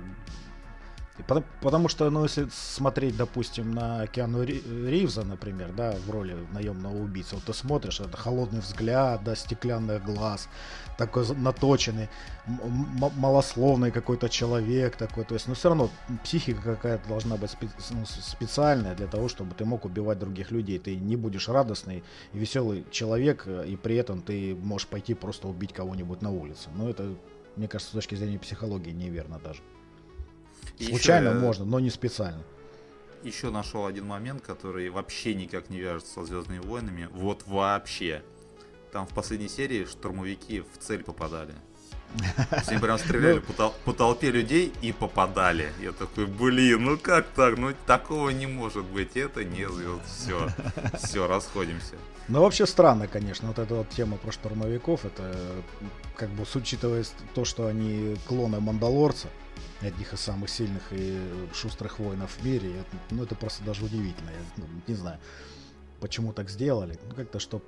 Потому, 1.26 1.46
потому 1.60 1.88
что, 1.88 2.10
ну, 2.10 2.22
если 2.24 2.48
смотреть, 2.50 3.16
допустим, 3.16 3.72
на 3.72 4.06
Киану 4.06 4.42
Ривза, 4.42 5.24
например, 5.24 5.72
да, 5.72 5.94
в 6.06 6.10
роли 6.10 6.36
наемного 6.52 6.96
убийцы, 6.96 7.34
вот 7.34 7.44
ты 7.44 7.52
смотришь, 7.52 8.00
это 8.00 8.16
холодный 8.16 8.60
взгляд, 8.60 9.22
да, 9.24 9.34
стеклянный 9.34 9.98
глаз, 9.98 10.48
такой 10.98 11.24
наточенный, 11.36 12.08
малословный 12.46 13.90
какой-то 13.90 14.28
человек 14.28 14.96
такой, 14.96 15.24
то 15.24 15.34
есть, 15.34 15.48
ну, 15.48 15.54
все 15.54 15.68
равно 15.68 15.90
психика 16.24 16.62
какая-то 16.62 17.08
должна 17.08 17.36
быть 17.36 17.50
спе- 17.50 17.70
ну, 17.90 18.04
специальная 18.06 18.94
для 18.94 19.06
того, 19.06 19.28
чтобы 19.28 19.54
ты 19.54 19.64
мог 19.64 19.84
убивать 19.84 20.18
других 20.18 20.50
людей. 20.50 20.78
Ты 20.78 20.96
не 20.96 21.16
будешь 21.16 21.48
радостный 21.48 22.02
и 22.32 22.38
веселый 22.38 22.84
человек, 22.90 23.46
и 23.46 23.76
при 23.76 23.96
этом 23.96 24.22
ты 24.22 24.54
можешь 24.54 24.88
пойти 24.88 25.14
просто 25.14 25.48
убить 25.48 25.72
кого-нибудь 25.72 26.22
на 26.22 26.30
улице. 26.30 26.68
Но 26.74 26.88
это, 26.88 27.14
мне 27.56 27.68
кажется, 27.68 27.92
с 27.92 27.94
точки 27.94 28.14
зрения 28.14 28.38
психологии 28.38 28.90
неверно 28.90 29.38
даже. 29.38 29.60
Случайно 30.80 31.28
еще, 31.28 31.38
можно, 31.38 31.64
но 31.64 31.80
не 31.80 31.90
специально. 31.90 32.42
Еще 33.22 33.50
нашел 33.50 33.86
один 33.86 34.06
момент, 34.06 34.42
который 34.42 34.88
вообще 34.88 35.34
никак 35.34 35.68
не 35.68 35.78
вяжется 35.78 36.14
со 36.14 36.24
Звездными 36.24 36.58
войнами. 36.60 37.08
Вот 37.12 37.46
вообще. 37.46 38.22
Там 38.92 39.06
в 39.06 39.14
последней 39.14 39.48
серии 39.48 39.84
штурмовики 39.84 40.60
в 40.60 40.78
цель 40.78 41.04
попадали. 41.04 41.54
Они 42.66 42.78
прям 42.78 42.98
стреляли 42.98 43.36
ну. 43.36 43.40
по, 43.42 43.52
тол- 43.52 43.74
по 43.84 43.92
толпе 43.92 44.30
людей 44.30 44.72
и 44.82 44.92
попадали. 44.92 45.72
Я 45.80 45.92
такой, 45.92 46.26
блин, 46.26 46.84
ну 46.84 46.98
как 46.98 47.28
так? 47.28 47.56
Ну 47.58 47.72
такого 47.86 48.30
не 48.30 48.46
может 48.46 48.84
быть. 48.84 49.16
Это 49.16 49.44
не 49.44 49.68
звезд. 49.68 50.02
Все, 50.06 50.48
все, 51.02 51.26
расходимся. 51.26 51.94
Ну 52.28 52.42
вообще 52.42 52.66
странно, 52.66 53.06
конечно. 53.06 53.48
Вот 53.48 53.58
эта 53.58 53.74
вот 53.74 53.88
тема 53.90 54.16
про 54.16 54.32
штурмовиков, 54.32 55.04
это 55.04 55.34
как 56.16 56.30
бы 56.30 56.44
учитывая 56.54 57.04
то, 57.34 57.44
что 57.44 57.66
они 57.66 58.16
клоны 58.26 58.60
Мандалорца, 58.60 59.28
одних 59.80 60.12
из 60.12 60.20
самых 60.20 60.50
сильных 60.50 60.82
и 60.90 61.18
шустрых 61.54 61.98
воинов 61.98 62.30
в 62.38 62.44
мире. 62.44 62.70
Это, 62.80 62.96
ну, 63.10 63.22
это 63.22 63.34
просто 63.34 63.64
даже 63.64 63.84
удивительно. 63.84 64.30
Я 64.30 64.36
ну, 64.58 64.64
не 64.86 64.94
знаю, 64.94 65.18
почему 66.00 66.32
так 66.32 66.50
сделали. 66.50 66.98
Ну, 67.08 67.14
как-то, 67.14 67.38
чтобы 67.38 67.64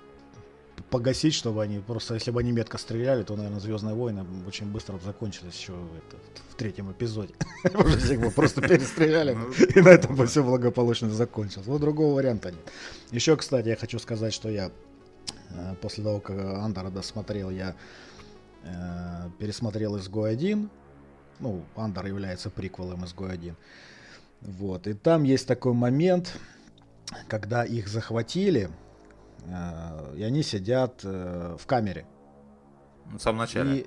погасить, 0.90 1.34
чтобы 1.34 1.62
они 1.62 1.78
просто, 1.78 2.14
если 2.14 2.30
бы 2.30 2.40
они 2.40 2.52
метко 2.52 2.78
стреляли, 2.78 3.22
то, 3.22 3.36
наверное, 3.36 3.60
Звездные 3.60 3.94
войны 3.94 4.24
очень 4.46 4.66
быстро 4.66 4.98
закончились 4.98 5.54
еще 5.54 5.72
это, 5.72 6.16
в 6.50 6.54
третьем 6.54 6.90
эпизоде. 6.92 7.34
Уже 7.74 7.98
всех 7.98 8.20
бы 8.20 8.30
просто 8.30 8.60
перестреляли, 8.68 9.34
ну, 9.34 9.50
и 9.52 9.80
на 9.80 9.88
этом 9.88 10.16
бы 10.16 10.26
все 10.26 10.42
благополучно 10.42 11.10
закончилось. 11.10 11.66
Вот 11.66 11.80
другого 11.80 12.14
варианта 12.14 12.50
нет. 12.50 12.72
Еще, 13.10 13.36
кстати, 13.36 13.68
я 13.68 13.76
хочу 13.76 13.98
сказать, 13.98 14.32
что 14.32 14.48
я 14.48 14.70
э, 15.50 15.74
после 15.80 16.04
того, 16.04 16.20
как 16.20 16.38
Андора 16.38 16.90
досмотрел, 16.90 17.50
я 17.50 17.74
э, 18.64 19.30
пересмотрел 19.38 19.98
изгой 19.98 20.30
1, 20.30 20.70
ну, 21.40 21.64
Андер 21.76 22.06
является 22.06 22.50
приквелом 22.50 23.04
изгой 23.04 23.32
1. 23.32 23.56
Вот. 24.42 24.86
И 24.86 24.94
там 24.94 25.22
есть 25.22 25.46
такой 25.46 25.72
момент, 25.72 26.36
когда 27.28 27.64
их 27.64 27.88
захватили, 27.88 28.70
и 30.16 30.22
они 30.22 30.42
сидят 30.42 31.00
э, 31.04 31.56
в 31.58 31.66
камере. 31.66 32.06
В 33.12 33.18
самом 33.18 33.38
начале. 33.38 33.80
И, 33.80 33.86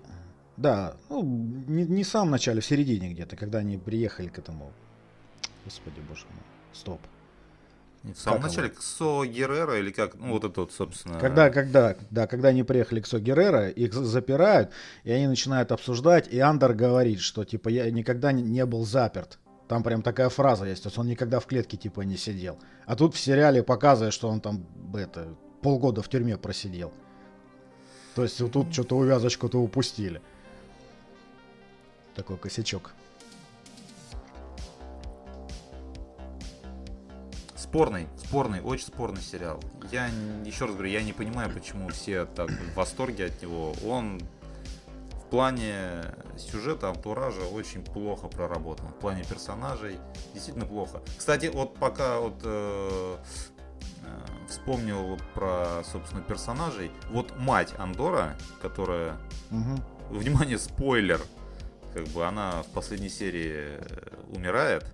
да, 0.57 0.95
ну, 1.09 1.23
не, 1.23 1.85
не 1.85 2.03
в 2.03 2.07
самом 2.07 2.31
начале, 2.31 2.61
в 2.61 2.65
середине 2.65 3.11
где-то, 3.11 3.35
когда 3.35 3.59
они 3.59 3.77
приехали 3.77 4.27
к 4.27 4.37
этому. 4.37 4.71
Господи, 5.63 5.99
боже 6.07 6.25
мой. 6.29 6.43
Стоп. 6.73 7.01
В 8.03 8.15
самом 8.15 8.41
как 8.41 8.49
начале 8.49 8.69
Ксо 8.69 9.25
Геррера 9.25 9.79
или 9.79 9.91
как, 9.91 10.15
ну 10.15 10.33
вот 10.33 10.43
это 10.43 10.61
вот, 10.61 10.71
собственно. 10.71 11.19
Когда, 11.19 11.49
когда, 11.49 11.95
да, 12.11 12.27
когда 12.27 12.49
они 12.49 12.63
приехали 12.63 13.01
к 13.01 13.05
Ксо 13.05 13.19
Геррера, 13.19 13.69
их 13.69 13.93
запирают, 13.93 14.71
и 15.03 15.11
они 15.11 15.27
начинают 15.27 15.71
обсуждать, 15.71 16.27
и 16.27 16.39
Андер 16.39 16.73
говорит, 16.73 17.19
что 17.19 17.43
типа 17.45 17.69
я 17.69 17.89
никогда 17.89 18.31
не 18.31 18.65
был 18.65 18.85
заперт. 18.85 19.39
Там 19.67 19.81
прям 19.81 20.03
такая 20.03 20.29
фраза 20.29 20.65
есть, 20.65 20.83
то 20.83 20.87
есть 20.87 20.97
он 20.99 21.07
никогда 21.07 21.39
в 21.39 21.47
клетке 21.47 21.77
типа 21.77 22.01
не 22.01 22.17
сидел. 22.17 22.59
А 22.85 22.95
тут 22.95 23.15
в 23.15 23.19
сериале 23.19 23.63
показывает, 23.63 24.13
что 24.13 24.29
он 24.29 24.39
там 24.39 24.67
это, 24.95 25.35
полгода 25.61 26.01
в 26.01 26.09
тюрьме 26.09 26.37
просидел. 26.37 26.91
То 28.15 28.23
есть 28.23 28.39
вот 28.39 28.53
тут 28.53 28.71
что-то 28.71 28.97
увязочку-то 28.97 29.57
упустили. 29.59 30.21
Такой 32.15 32.37
косячок. 32.37 32.93
Спорный, 37.55 38.07
спорный, 38.15 38.61
очень 38.61 38.85
спорный 38.85 39.21
сериал. 39.21 39.59
Я 39.91 40.07
еще 40.45 40.65
раз 40.65 40.75
говорю, 40.75 40.91
я 40.91 41.03
не 41.03 41.11
понимаю, 41.11 41.51
почему 41.53 41.89
все 41.89 42.25
так 42.25 42.49
в 42.49 42.73
восторге 42.75 43.25
от 43.25 43.41
него. 43.41 43.73
Он 43.85 44.21
в 45.11 45.29
плане 45.29 46.03
сюжета, 46.37 46.89
антуража 46.89 47.41
очень 47.41 47.83
плохо 47.83 48.27
проработан. 48.27 48.87
В 48.87 48.93
плане 48.93 49.25
персонажей 49.25 49.97
действительно 50.33 50.65
плохо. 50.65 51.01
Кстати, 51.17 51.47
вот 51.47 51.75
пока 51.75 52.21
вот 52.21 52.39
э, 52.43 53.17
вспомнил 54.47 55.19
про, 55.33 55.83
собственно, 55.83 56.21
персонажей. 56.21 56.91
Вот 57.09 57.37
мать 57.37 57.73
Андора, 57.77 58.35
которая... 58.61 59.17
Угу. 59.51 60.17
Внимание, 60.17 60.57
спойлер! 60.57 61.21
Как 61.93 62.07
бы 62.09 62.25
она 62.25 62.63
в 62.63 62.67
последней 62.67 63.09
серии 63.09 63.79
э, 63.79 64.07
умирает. 64.35 64.85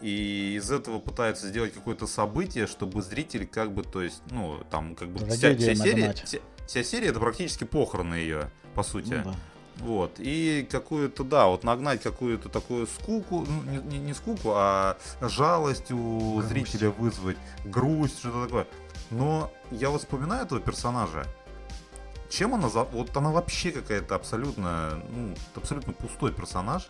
И 0.00 0.56
из 0.56 0.70
этого 0.70 0.98
пытаются 0.98 1.48
сделать 1.48 1.72
какое-то 1.72 2.06
событие, 2.06 2.66
чтобы 2.66 3.00
зритель 3.00 3.46
как 3.46 3.72
бы, 3.72 3.82
то 3.82 4.02
есть, 4.02 4.22
ну, 4.30 4.60
там, 4.70 4.96
как 4.96 5.08
бы 5.08 5.18
вся, 5.30 5.54
вся 5.56 5.74
серия, 5.74 6.12
вся, 6.12 6.38
вся 6.66 6.82
серия 6.82 7.08
это 7.08 7.20
практически 7.20 7.64
похороны 7.64 8.14
ее, 8.14 8.50
по 8.74 8.82
сути. 8.82 9.22
Ну, 9.24 9.32
да. 9.32 9.34
Вот. 9.76 10.12
И 10.18 10.66
какую-то, 10.70 11.24
да, 11.24 11.46
вот 11.46 11.64
нагнать 11.64 12.02
какую-то 12.02 12.48
такую 12.48 12.86
скуку, 12.86 13.44
ну, 13.46 13.80
не, 13.82 13.98
не, 13.98 14.14
скуку, 14.14 14.52
а 14.54 14.96
жалость 15.20 15.90
у 15.90 16.34
грусть. 16.36 16.48
зрителя 16.48 16.90
вызвать, 16.90 17.36
грусть, 17.64 18.18
что-то 18.18 18.44
такое. 18.44 18.66
Но 19.10 19.50
я 19.70 19.90
вот 19.90 20.00
вспоминаю 20.00 20.44
этого 20.44 20.60
персонажа. 20.60 21.26
Чем 22.30 22.54
она 22.54 22.68
за... 22.68 22.84
Вот 22.84 23.16
она 23.16 23.30
вообще 23.30 23.70
какая-то 23.70 24.14
абсолютно, 24.14 25.02
ну, 25.10 25.34
абсолютно 25.54 25.92
пустой 25.92 26.32
персонаж. 26.32 26.88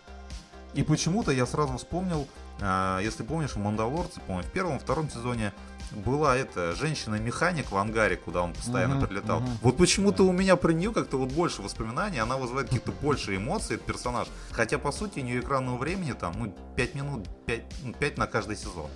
И 0.73 0.83
почему-то 0.83 1.31
я 1.31 1.45
сразу 1.45 1.77
вспомнил, 1.77 2.27
э, 2.59 2.99
если 3.01 3.23
помнишь, 3.23 3.51
в 3.51 3.59
Мандалорце, 3.59 4.19
по-моему, 4.21 4.47
в 4.47 4.51
первом, 4.51 4.79
втором 4.79 5.09
сезоне 5.09 5.53
была 5.91 6.35
эта 6.35 6.75
женщина-механик 6.75 7.71
в 7.71 7.77
ангаре, 7.77 8.17
куда 8.17 8.41
он 8.41 8.53
постоянно 8.53 8.95
uh-huh, 8.95 9.07
прилетал. 9.07 9.41
Uh-huh. 9.41 9.57
Вот 9.61 9.77
почему-то 9.77 10.23
у 10.23 10.31
меня 10.31 10.55
про 10.55 10.71
нее 10.71 10.91
как-то 10.91 11.17
вот 11.17 11.31
больше 11.31 11.61
воспоминаний, 11.61 12.19
она 12.19 12.37
вызывает 12.37 12.67
какие-то 12.67 12.91
больше 13.01 13.35
эмоций, 13.35 13.75
этот 13.75 13.87
персонаж. 13.87 14.27
Хотя, 14.51 14.77
по 14.77 14.91
сути, 14.91 15.19
у 15.19 15.23
нее 15.23 15.39
экранного 15.39 15.77
времени 15.77 16.13
там, 16.13 16.33
ну, 16.37 16.55
5 16.75 16.95
минут, 16.95 17.27
5, 17.45 17.63
ну, 17.83 17.93
5 17.93 18.17
на 18.17 18.27
каждый 18.27 18.55
сезон. 18.55 18.89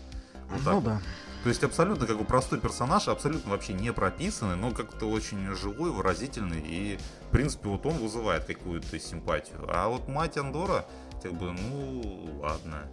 Вот 0.50 0.62
ну 0.66 0.82
да. 0.82 1.02
То 1.44 1.50
есть 1.50 1.64
абсолютно 1.64 2.06
как 2.06 2.18
бы 2.18 2.26
простой 2.26 2.60
персонаж, 2.60 3.08
абсолютно 3.08 3.52
вообще 3.52 3.74
не 3.74 3.94
прописанный, 3.94 4.58
но 4.58 4.72
как-то 4.72 5.10
очень 5.10 5.56
живой, 5.56 5.90
выразительный, 5.92 6.60
и, 6.60 7.00
в 7.28 7.32
принципе, 7.32 7.70
вот 7.70 7.86
он 7.86 7.94
вызывает 7.94 8.46
какую-то 8.46 9.00
симпатию. 9.00 9.66
А 9.70 9.88
вот 9.88 10.10
мать 10.10 10.38
Андора, 10.38 10.86
как 11.24 11.34
бы, 11.34 11.54
ну, 11.54 12.40
ладно 12.42 12.90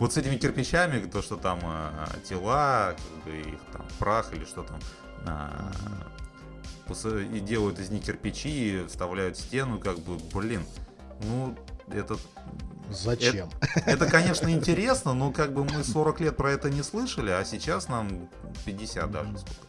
вот 0.00 0.14
с 0.14 0.16
этими 0.16 0.36
кирпичами, 0.36 1.04
то, 1.06 1.22
что 1.22 1.36
там 1.36 1.60
э, 1.62 2.06
тела, 2.24 2.96
как 2.96 3.24
бы 3.24 3.38
их 3.38 3.60
там 3.70 3.86
прах 3.98 4.32
или 4.32 4.44
что 4.46 4.62
там, 4.62 4.80
э, 5.26 7.22
и 7.32 7.38
делают 7.38 7.78
из 7.78 7.90
них 7.90 8.02
кирпичи, 8.02 8.84
вставляют 8.88 9.36
в 9.36 9.40
стену, 9.40 9.78
как 9.78 9.98
бы, 10.00 10.16
блин, 10.34 10.64
ну, 11.22 11.54
это... 11.92 12.16
Зачем? 12.88 13.50
Это, 13.60 13.90
это, 13.90 14.06
конечно, 14.06 14.50
интересно, 14.50 15.14
но 15.14 15.30
как 15.30 15.52
бы 15.52 15.64
мы 15.64 15.84
40 15.84 16.20
лет 16.20 16.36
про 16.36 16.50
это 16.50 16.70
не 16.70 16.82
слышали, 16.82 17.30
а 17.30 17.44
сейчас 17.44 17.88
нам 17.88 18.28
50 18.64 19.10
даже, 19.10 19.38
сколько, 19.38 19.66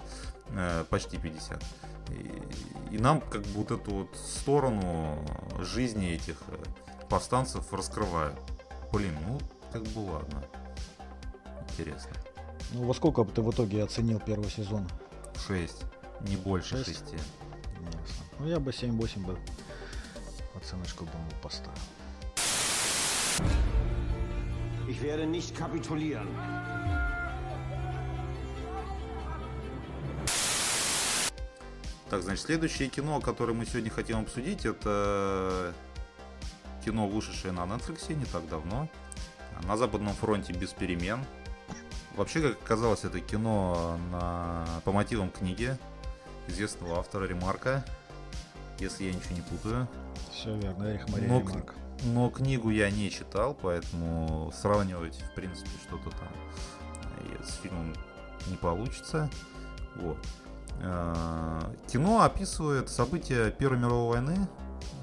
э, 0.52 0.86
почти 0.90 1.18
50. 1.18 1.62
И, 2.10 2.96
и 2.96 2.98
нам 2.98 3.20
как 3.20 3.42
бы 3.42 3.60
вот 3.60 3.72
эту 3.72 3.92
вот 3.92 4.16
сторону 4.16 5.24
жизни 5.60 6.14
этих 6.14 6.38
э, 6.48 6.56
повстанцев 7.10 7.72
раскрывают. 7.74 8.40
Блин, 8.92 9.16
ну 9.28 9.40
как 9.72 9.84
бы 9.84 10.00
ладно. 10.00 10.44
Интересно. 11.70 12.12
Ну, 12.72 12.86
во 12.86 12.94
сколько 12.94 13.24
бы 13.24 13.32
ты 13.32 13.42
в 13.42 13.50
итоге 13.52 13.84
оценил 13.84 14.20
первый 14.20 14.50
сезон? 14.50 14.88
6. 15.48 15.84
Не 16.22 16.36
больше 16.38 16.84
6. 16.84 17.00
6. 17.00 17.16
Ну, 18.40 18.48
я 18.48 18.60
бы 18.60 18.72
7-8 18.72 19.26
бы 19.26 19.38
оценочку 20.56 21.06
бы 21.06 21.12
ему 21.12 21.42
поставил. 21.42 21.74
Ich 24.88 25.02
werde 25.02 25.26
nicht 25.26 25.56
kapitulieren. 25.56 26.28
Так, 32.10 32.24
значит, 32.24 32.44
следующее 32.44 32.90
кино, 32.90 33.22
которое 33.22 33.54
мы 33.54 33.66
сегодня 33.66 33.90
хотим 33.90 34.20
обсудить, 34.20 34.66
это 34.66 35.74
кино, 36.84 37.08
вышедшее 37.08 37.54
на 37.54 37.62
Netflix 37.62 38.14
не 38.14 38.26
так 38.26 38.50
давно. 38.50 38.90
На 39.68 39.78
Западном 39.78 40.14
фронте 40.14 40.54
без 40.54 40.70
перемен. 40.74 41.24
Вообще, 42.16 42.42
как 42.42 42.62
оказалось, 42.62 43.04
это 43.04 43.20
кино 43.20 43.98
на... 44.12 44.66
по 44.84 44.92
мотивам 44.92 45.30
книги 45.30 45.78
известного 46.48 47.00
автора 47.00 47.26
Ремарка, 47.26 47.86
если 48.80 49.06
я 49.06 49.14
ничего 49.14 49.36
не 49.36 49.42
путаю. 49.42 49.88
Все 50.32 50.56
верно, 50.58 50.84
Эрих 50.92 51.08
Мария 51.10 51.30
но, 51.30 51.40
Ремарк. 51.40 51.76
Но 52.04 52.30
книгу 52.30 52.70
я 52.70 52.90
не 52.90 53.10
читал, 53.10 53.56
поэтому 53.62 54.52
сравнивать, 54.54 55.22
в 55.22 55.36
принципе, 55.36 55.70
что-то 55.88 56.10
там 56.10 56.30
с 57.44 57.56
фильмом 57.62 57.94
не 58.48 58.58
получится. 58.58 59.30
Вот. 59.96 60.18
Э, 60.82 61.62
кино 61.88 62.22
описывает 62.22 62.90
события 62.90 63.52
Первой 63.52 63.78
мировой 63.78 64.18
войны, 64.18 64.48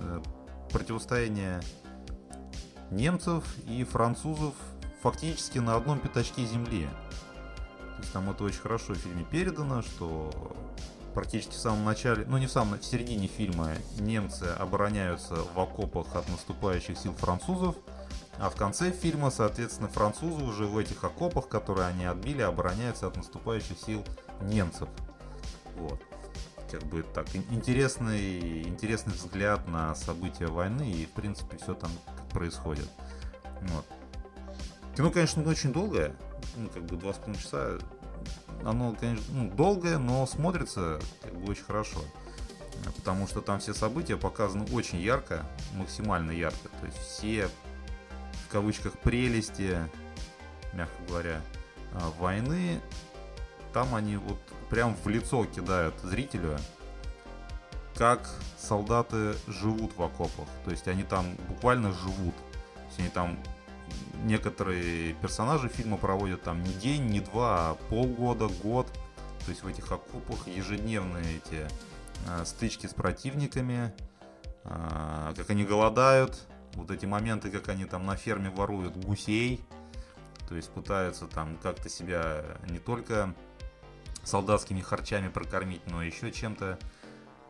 э, 0.01 0.21
противостояние 0.73 1.61
немцев 2.91 3.45
и 3.67 3.85
французов 3.85 4.55
фактически 5.03 5.59
на 5.59 5.77
одном 5.77 6.01
пятачке 6.01 6.45
земли. 6.45 6.89
То 7.97 8.03
есть 8.03 8.13
там 8.13 8.31
это 8.31 8.45
очень 8.45 8.61
хорошо 8.61 8.95
в 8.95 8.99
фильме 8.99 9.25
передано, 9.25 9.83
что 9.83 10.31
практически 11.15 11.53
в 11.53 11.59
самом 11.59 11.85
начале, 11.85 12.25
ну 12.27 12.39
не 12.39 12.47
в 12.47 12.51
самом, 12.51 12.79
в 12.79 12.85
середине 12.85 13.27
фильма 13.27 13.73
немцы 13.99 14.45
обороняются 14.45 15.35
в 15.35 15.59
окопах 15.59 16.15
от 16.15 16.29
наступающих 16.29 16.97
сил 16.97 17.13
французов, 17.15 17.75
а 18.39 18.51
в 18.51 18.55
конце 18.55 18.93
фильма, 18.93 19.31
соответственно, 19.31 19.89
французы 19.89 20.45
уже 20.45 20.67
в 20.67 20.79
этих 20.79 21.03
окопах, 21.03 21.49
которые 21.49 21.89
они 21.89 22.05
отбили, 22.05 22.43
обороняются 22.43 23.09
от 23.09 23.17
наступающих 23.17 23.79
сил 23.79 24.05
немцев. 24.43 24.89
Вот. 25.77 26.01
Как 26.71 26.85
бы 26.85 27.03
так, 27.03 27.27
интересный, 27.35 28.63
интересный 28.63 29.15
взгляд 29.15 29.67
на 29.67 29.95
события 29.95 30.47
войны 30.47 30.89
и, 30.89 31.07
в 31.07 31.11
принципе, 31.11 31.57
все 31.57 31.75
там 31.75 31.91
происходит. 32.39 32.89
Вот. 33.63 33.85
Кино, 34.97 35.11
конечно, 35.11 35.43
очень 35.49 35.73
долгое, 35.73 36.15
ну, 36.57 36.69
как 36.69 36.85
бы 36.85 36.97
два 36.97 37.13
с 37.13 37.17
половиной 37.17 37.43
часа. 37.43 37.79
Оно, 38.65 38.95
конечно, 38.99 39.25
ну, 39.35 39.51
долгое, 39.51 39.99
но 39.99 40.25
смотрится 40.27 41.01
как 41.21 41.35
бы 41.35 41.51
очень 41.51 41.65
хорошо. 41.65 42.01
Потому 42.97 43.27
что 43.27 43.41
там 43.41 43.59
все 43.59 43.75
события 43.75 44.17
показаны 44.17 44.67
очень 44.73 45.01
ярко, 45.01 45.45
максимально 45.75 46.31
ярко. 46.31 46.69
То 46.81 46.87
есть 46.87 46.99
все, 46.99 47.49
в 48.47 48.53
кавычках, 48.53 48.93
прелести, 49.01 49.77
мягко 50.75 50.95
говоря, 51.09 51.41
а, 51.95 52.13
войны, 52.21 52.81
там 53.73 53.97
они 53.97 54.17
вот 54.17 54.39
прям 54.71 54.95
в 54.95 55.09
лицо 55.09 55.45
кидают 55.45 55.99
зрителю 56.03 56.57
как 57.99 58.31
солдаты 58.57 59.35
живут 59.49 59.97
в 59.97 60.03
окопах. 60.03 60.47
То 60.65 60.71
есть 60.71 60.87
они 60.87 61.03
там 61.03 61.35
буквально 61.49 61.93
живут. 61.93 62.37
То 62.37 62.85
есть 62.87 63.01
они 63.01 63.09
там 63.09 63.39
некоторые 64.23 65.15
персонажи 65.15 65.69
фильма 65.69 65.97
проводят 65.97 66.43
там 66.43 66.63
не 66.63 66.73
день, 66.75 67.07
не 67.07 67.21
два, 67.21 67.71
а 67.71 67.75
полгода, 67.75 68.47
год. 68.63 68.87
То 69.45 69.51
есть 69.51 69.65
в 69.65 69.67
этих 69.67 69.91
окопах 69.91 70.47
ежедневные 70.47 71.39
эти 71.39 71.67
э, 72.29 72.45
стычки 72.45 72.87
с 72.87 72.95
противниками, 72.95 73.93
э, 74.63 75.33
как 75.37 75.51
они 75.51 75.65
голодают, 75.65 76.47
вот 76.75 76.93
эти 76.93 77.05
моменты, 77.07 77.51
как 77.51 77.69
они 77.69 77.85
там 77.85 78.07
на 78.07 78.15
ферме 78.15 78.51
воруют 78.51 78.97
гусей, 78.97 79.65
то 80.49 80.55
есть 80.55 80.71
пытаются 80.71 81.27
там 81.27 81.57
как-то 81.57 81.89
себя 81.89 82.45
не 82.69 82.79
только 82.79 83.35
солдатскими 84.23 84.83
харчами 84.83 85.29
прокормить, 85.29 85.83
но 85.87 86.03
еще 86.03 86.31
чем-то 86.31 86.79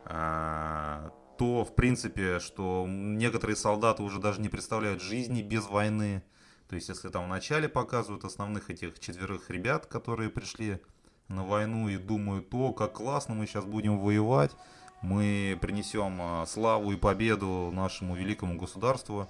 то, 0.08 1.64
в 1.64 1.74
принципе, 1.74 2.40
что 2.40 2.86
некоторые 2.88 3.56
солдаты 3.56 4.02
уже 4.02 4.18
даже 4.18 4.40
не 4.40 4.48
представляют 4.48 5.02
жизни 5.02 5.42
без 5.42 5.66
войны. 5.66 6.22
То 6.68 6.74
есть, 6.74 6.88
если 6.88 7.08
там 7.08 7.26
вначале 7.26 7.68
показывают 7.68 8.24
основных 8.24 8.70
этих 8.70 8.98
четверых 8.98 9.48
ребят, 9.50 9.86
которые 9.86 10.30
пришли 10.30 10.80
на 11.28 11.44
войну 11.44 11.88
и 11.88 11.96
думают, 11.96 12.52
о, 12.52 12.72
как 12.72 12.94
классно, 12.94 13.34
мы 13.34 13.46
сейчас 13.46 13.64
будем 13.64 13.98
воевать, 13.98 14.50
мы 15.02 15.58
принесем 15.60 16.18
а, 16.20 16.46
славу 16.46 16.92
и 16.92 16.96
победу 16.96 17.70
нашему 17.72 18.16
великому 18.16 18.58
государству, 18.58 19.28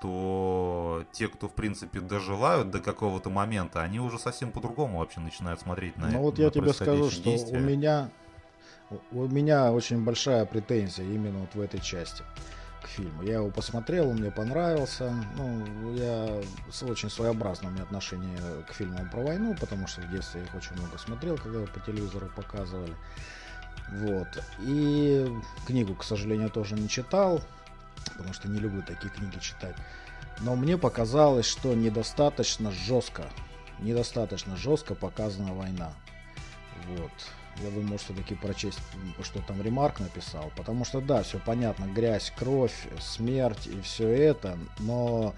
то 0.00 1.04
те, 1.12 1.28
кто, 1.28 1.48
в 1.48 1.54
принципе, 1.54 2.00
доживают 2.00 2.70
до 2.70 2.78
какого-то 2.80 3.30
момента, 3.30 3.82
они 3.82 4.00
уже 4.00 4.18
совсем 4.18 4.52
по-другому 4.52 4.98
вообще 4.98 5.20
начинают 5.20 5.60
смотреть 5.60 5.96
на 5.96 6.08
Ну 6.08 6.20
вот 6.20 6.38
я 6.38 6.50
тебе 6.50 6.72
скажу, 6.72 7.10
что 7.10 7.24
действия. 7.24 7.58
у 7.58 7.60
меня, 7.60 8.10
у 9.12 9.26
меня 9.26 9.72
очень 9.72 10.04
большая 10.04 10.44
претензия 10.44 11.04
именно 11.04 11.40
вот 11.40 11.54
в 11.54 11.60
этой 11.60 11.80
части 11.80 12.22
к 12.82 12.88
фильму. 12.88 13.22
Я 13.22 13.34
его 13.34 13.50
посмотрел, 13.50 14.10
он 14.10 14.16
мне 14.16 14.30
понравился. 14.30 15.12
Ну, 15.36 15.94
я 15.94 16.42
с 16.70 16.82
очень 16.82 17.10
своеобразным 17.10 17.76
отношением 17.80 18.62
к 18.64 18.72
фильмам 18.72 19.08
про 19.10 19.22
войну, 19.22 19.56
потому 19.58 19.86
что 19.86 20.02
в 20.02 20.10
детстве 20.10 20.40
я 20.40 20.46
их 20.46 20.54
очень 20.54 20.76
много 20.76 20.98
смотрел, 20.98 21.38
когда 21.38 21.58
его 21.58 21.66
по 21.66 21.80
телевизору 21.80 22.30
показывали. 22.36 22.94
Вот. 23.90 24.28
И 24.60 25.26
книгу, 25.66 25.94
к 25.94 26.04
сожалению, 26.04 26.50
тоже 26.50 26.74
не 26.74 26.88
читал, 26.88 27.40
потому 28.12 28.32
что 28.34 28.48
не 28.48 28.58
люблю 28.58 28.82
такие 28.82 29.10
книги 29.10 29.38
читать. 29.38 29.76
Но 30.40 30.56
мне 30.56 30.76
показалось, 30.76 31.46
что 31.46 31.74
недостаточно 31.74 32.70
жестко, 32.70 33.24
недостаточно 33.78 34.56
жестко 34.56 34.94
показана 34.94 35.54
война. 35.54 35.92
Вот. 36.88 37.12
Я 37.62 37.70
думаю, 37.70 37.98
все-таки 37.98 38.34
прочесть, 38.34 38.80
что 39.22 39.40
там 39.40 39.62
Ремарк 39.62 40.00
написал. 40.00 40.50
Потому 40.56 40.84
что, 40.84 41.00
да, 41.00 41.22
все 41.22 41.38
понятно, 41.38 41.84
грязь, 41.86 42.32
кровь, 42.36 42.86
смерть 43.00 43.66
и 43.66 43.80
все 43.80 44.08
это. 44.08 44.58
Но, 44.80 45.34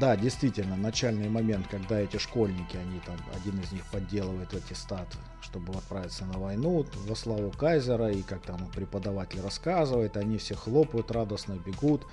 да, 0.00 0.16
действительно, 0.16 0.76
начальный 0.76 1.28
момент, 1.28 1.66
когда 1.68 2.00
эти 2.00 2.16
школьники, 2.16 2.76
они 2.76 3.00
там, 3.00 3.16
один 3.34 3.60
из 3.60 3.70
них 3.72 3.84
подделывает 3.86 4.52
эти 4.54 4.72
статы, 4.72 5.18
чтобы 5.40 5.72
отправиться 5.72 6.24
на 6.24 6.38
войну 6.38 6.84
во 7.06 7.14
славу 7.14 7.50
Кайзера, 7.52 8.10
и 8.10 8.22
как 8.22 8.42
там 8.42 8.66
преподаватель 8.74 9.40
рассказывает, 9.40 10.16
они 10.16 10.38
все 10.38 10.56
хлопают, 10.56 11.10
радостно 11.10 11.54
бегут, 11.54 12.06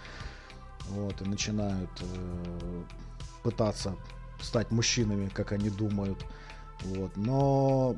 вот, 0.90 1.22
и 1.22 1.26
начинают 1.26 1.90
э, 2.02 2.84
пытаться 3.44 3.96
стать 4.42 4.72
мужчинами, 4.72 5.30
как 5.30 5.52
они 5.52 5.70
думают. 5.70 6.24
Вот, 6.82 7.16
но 7.18 7.96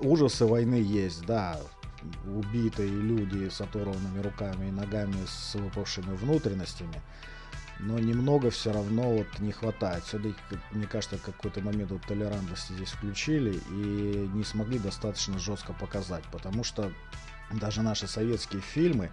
ужасы 0.00 0.44
войны 0.46 0.76
есть, 0.76 1.24
да. 1.26 1.58
Убитые 2.26 2.88
люди 2.88 3.48
с 3.48 3.60
оторванными 3.60 4.20
руками 4.20 4.68
и 4.68 4.72
ногами, 4.72 5.16
с 5.26 5.54
выпавшими 5.54 6.14
внутренностями. 6.16 7.00
Но 7.78 7.98
немного 7.98 8.50
все 8.50 8.72
равно 8.72 9.10
вот 9.10 9.38
не 9.38 9.52
хватает. 9.52 10.04
Все-таки, 10.04 10.36
мне 10.70 10.86
кажется, 10.86 11.18
какой-то 11.18 11.60
момент 11.62 11.90
вот 11.90 12.02
толерантности 12.02 12.72
здесь 12.72 12.90
включили 12.90 13.58
и 13.70 14.30
не 14.34 14.44
смогли 14.44 14.78
достаточно 14.78 15.38
жестко 15.38 15.72
показать. 15.72 16.24
Потому 16.30 16.62
что 16.62 16.92
даже 17.52 17.82
наши 17.82 18.06
советские 18.06 18.62
фильмы 18.62 19.10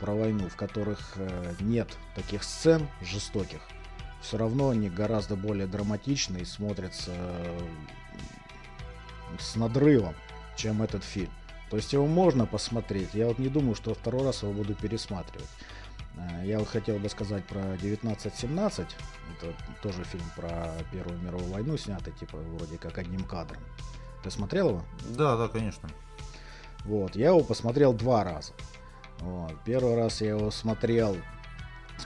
про 0.00 0.14
войну, 0.14 0.48
в 0.48 0.56
которых 0.56 1.12
э, 1.16 1.54
нет 1.60 1.96
таких 2.14 2.42
сцен 2.44 2.88
жестоких, 3.02 3.60
все 4.20 4.38
равно 4.38 4.70
они 4.70 4.88
гораздо 4.88 5.36
более 5.36 5.66
драматичны 5.66 6.38
и 6.38 6.44
смотрятся 6.44 7.12
с 9.38 9.56
надрывом, 9.56 10.14
чем 10.56 10.82
этот 10.82 11.04
фильм. 11.04 11.30
То 11.70 11.76
есть 11.76 11.92
его 11.92 12.06
можно 12.06 12.46
посмотреть. 12.46 13.14
Я 13.14 13.26
вот 13.26 13.38
не 13.38 13.48
думаю, 13.48 13.74
что 13.74 13.94
второй 13.94 14.24
раз 14.24 14.42
его 14.42 14.52
буду 14.52 14.74
пересматривать. 14.74 15.48
Э, 16.16 16.42
я 16.44 16.58
вот 16.58 16.68
хотел 16.68 16.98
бы 16.98 17.08
сказать 17.08 17.44
про 17.44 17.60
1917. 17.60 18.86
Это 19.36 19.52
тоже 19.82 20.04
фильм 20.04 20.24
про 20.36 20.72
Первую 20.92 21.18
мировую 21.20 21.50
войну, 21.52 21.76
снятый 21.76 22.12
типа 22.12 22.36
вроде 22.36 22.78
как 22.78 22.98
одним 22.98 23.24
кадром. 23.24 23.62
Ты 24.22 24.30
смотрел 24.30 24.70
его? 24.70 24.84
Да, 25.10 25.36
да, 25.36 25.48
конечно. 25.48 25.88
Вот, 26.84 27.16
я 27.16 27.28
его 27.28 27.40
посмотрел 27.40 27.92
два 27.92 28.24
раза. 28.24 28.52
Вот. 29.18 29.54
Первый 29.64 29.96
раз 29.96 30.20
я 30.20 30.30
его 30.30 30.50
смотрел, 30.50 31.16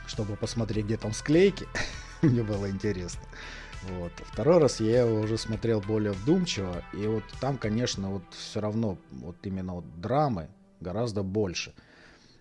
чтобы 0.07 0.37
посмотреть, 0.37 0.87
где 0.87 0.97
там 0.97 1.13
склейки. 1.13 1.67
Мне 2.23 2.43
было 2.43 2.71
интересно. 2.71 3.23
Вот. 3.89 4.13
Второй 4.27 4.59
раз 4.59 4.81
я 4.81 5.03
его 5.03 5.21
уже 5.21 5.39
смотрел 5.39 5.81
более 5.81 6.13
вдумчиво, 6.13 6.83
и 6.93 7.07
вот 7.07 7.25
там, 7.41 7.57
конечно, 7.57 8.11
вот 8.11 8.23
все 8.31 8.61
равно 8.61 8.99
вот 9.11 9.37
именно 9.45 9.75
вот 9.75 10.01
драмы 10.01 10.49
гораздо 10.81 11.23
больше 11.23 11.75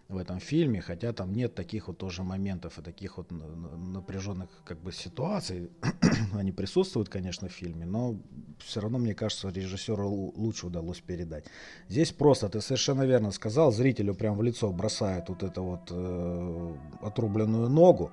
в 0.10 0.18
этом 0.18 0.40
фильме, 0.40 0.82
хотя 0.82 1.14
там 1.14 1.32
нет 1.32 1.54
таких 1.54 1.88
вот 1.88 2.00
тоже 2.00 2.24
моментов 2.24 2.80
и 2.80 2.82
таких 2.82 3.18
вот 3.18 3.30
напряженных 3.30 4.50
как 4.66 4.80
бы 4.80 4.92
ситуаций. 4.92 5.70
Они 6.34 6.52
присутствуют, 6.52 7.10
конечно, 7.10 7.48
в 7.48 7.52
фильме, 7.52 7.86
но 7.86 8.18
все 8.58 8.82
равно, 8.82 8.98
мне 8.98 9.14
кажется, 9.14 9.50
режиссеру 9.50 10.34
лучше 10.36 10.66
удалось 10.66 11.00
передать. 11.00 11.46
Здесь 11.88 12.12
просто, 12.12 12.50
ты 12.50 12.60
совершенно 12.60 13.04
верно 13.04 13.32
сказал, 13.32 13.72
зрителю 13.72 14.16
прям 14.16 14.36
в 14.36 14.42
лицо 14.42 14.72
бросают 14.72 15.30
вот 15.30 15.44
эту 15.44 15.64
вот 15.64 15.88
э, 15.92 16.76
отрубленную 17.02 17.70
ногу, 17.70 18.12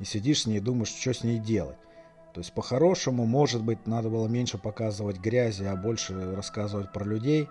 и 0.00 0.04
сидишь 0.04 0.42
с 0.42 0.46
ней 0.46 0.56
и 0.56 0.60
думаешь, 0.60 0.88
что 0.88 1.12
с 1.12 1.22
ней 1.22 1.38
делать. 1.38 1.76
То 2.36 2.40
есть 2.40 2.52
по-хорошему, 2.52 3.24
может 3.24 3.62
быть, 3.62 3.86
надо 3.86 4.10
было 4.10 4.28
меньше 4.28 4.58
показывать 4.58 5.16
грязи, 5.18 5.64
а 5.64 5.74
больше 5.74 6.34
рассказывать 6.36 6.92
про 6.92 7.02
людей. 7.02 7.48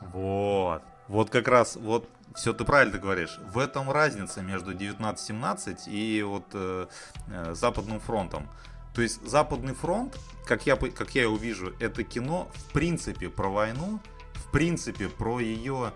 Вот. 0.00 0.80
Вот 1.06 1.28
как 1.28 1.48
раз, 1.48 1.76
вот 1.76 2.08
все 2.34 2.54
ты 2.54 2.64
правильно 2.64 2.96
говоришь. 2.96 3.38
В 3.52 3.58
этом 3.58 3.90
разница 3.90 4.40
между 4.40 4.70
1917 4.70 5.86
и 5.86 6.22
вот 6.22 6.44
э, 6.54 6.86
э, 7.28 7.52
Западным 7.54 8.00
фронтом. 8.00 8.48
То 8.94 9.02
есть 9.02 9.20
Западный 9.22 9.74
фронт, 9.74 10.18
как 10.46 10.64
я, 10.64 10.76
как 10.76 11.14
я 11.14 11.24
его 11.24 11.36
вижу, 11.36 11.74
это 11.78 12.02
кино 12.02 12.48
в 12.54 12.72
принципе 12.72 13.28
про 13.28 13.50
войну, 13.50 14.00
в 14.32 14.50
принципе 14.50 15.10
про 15.10 15.40
ее, 15.40 15.92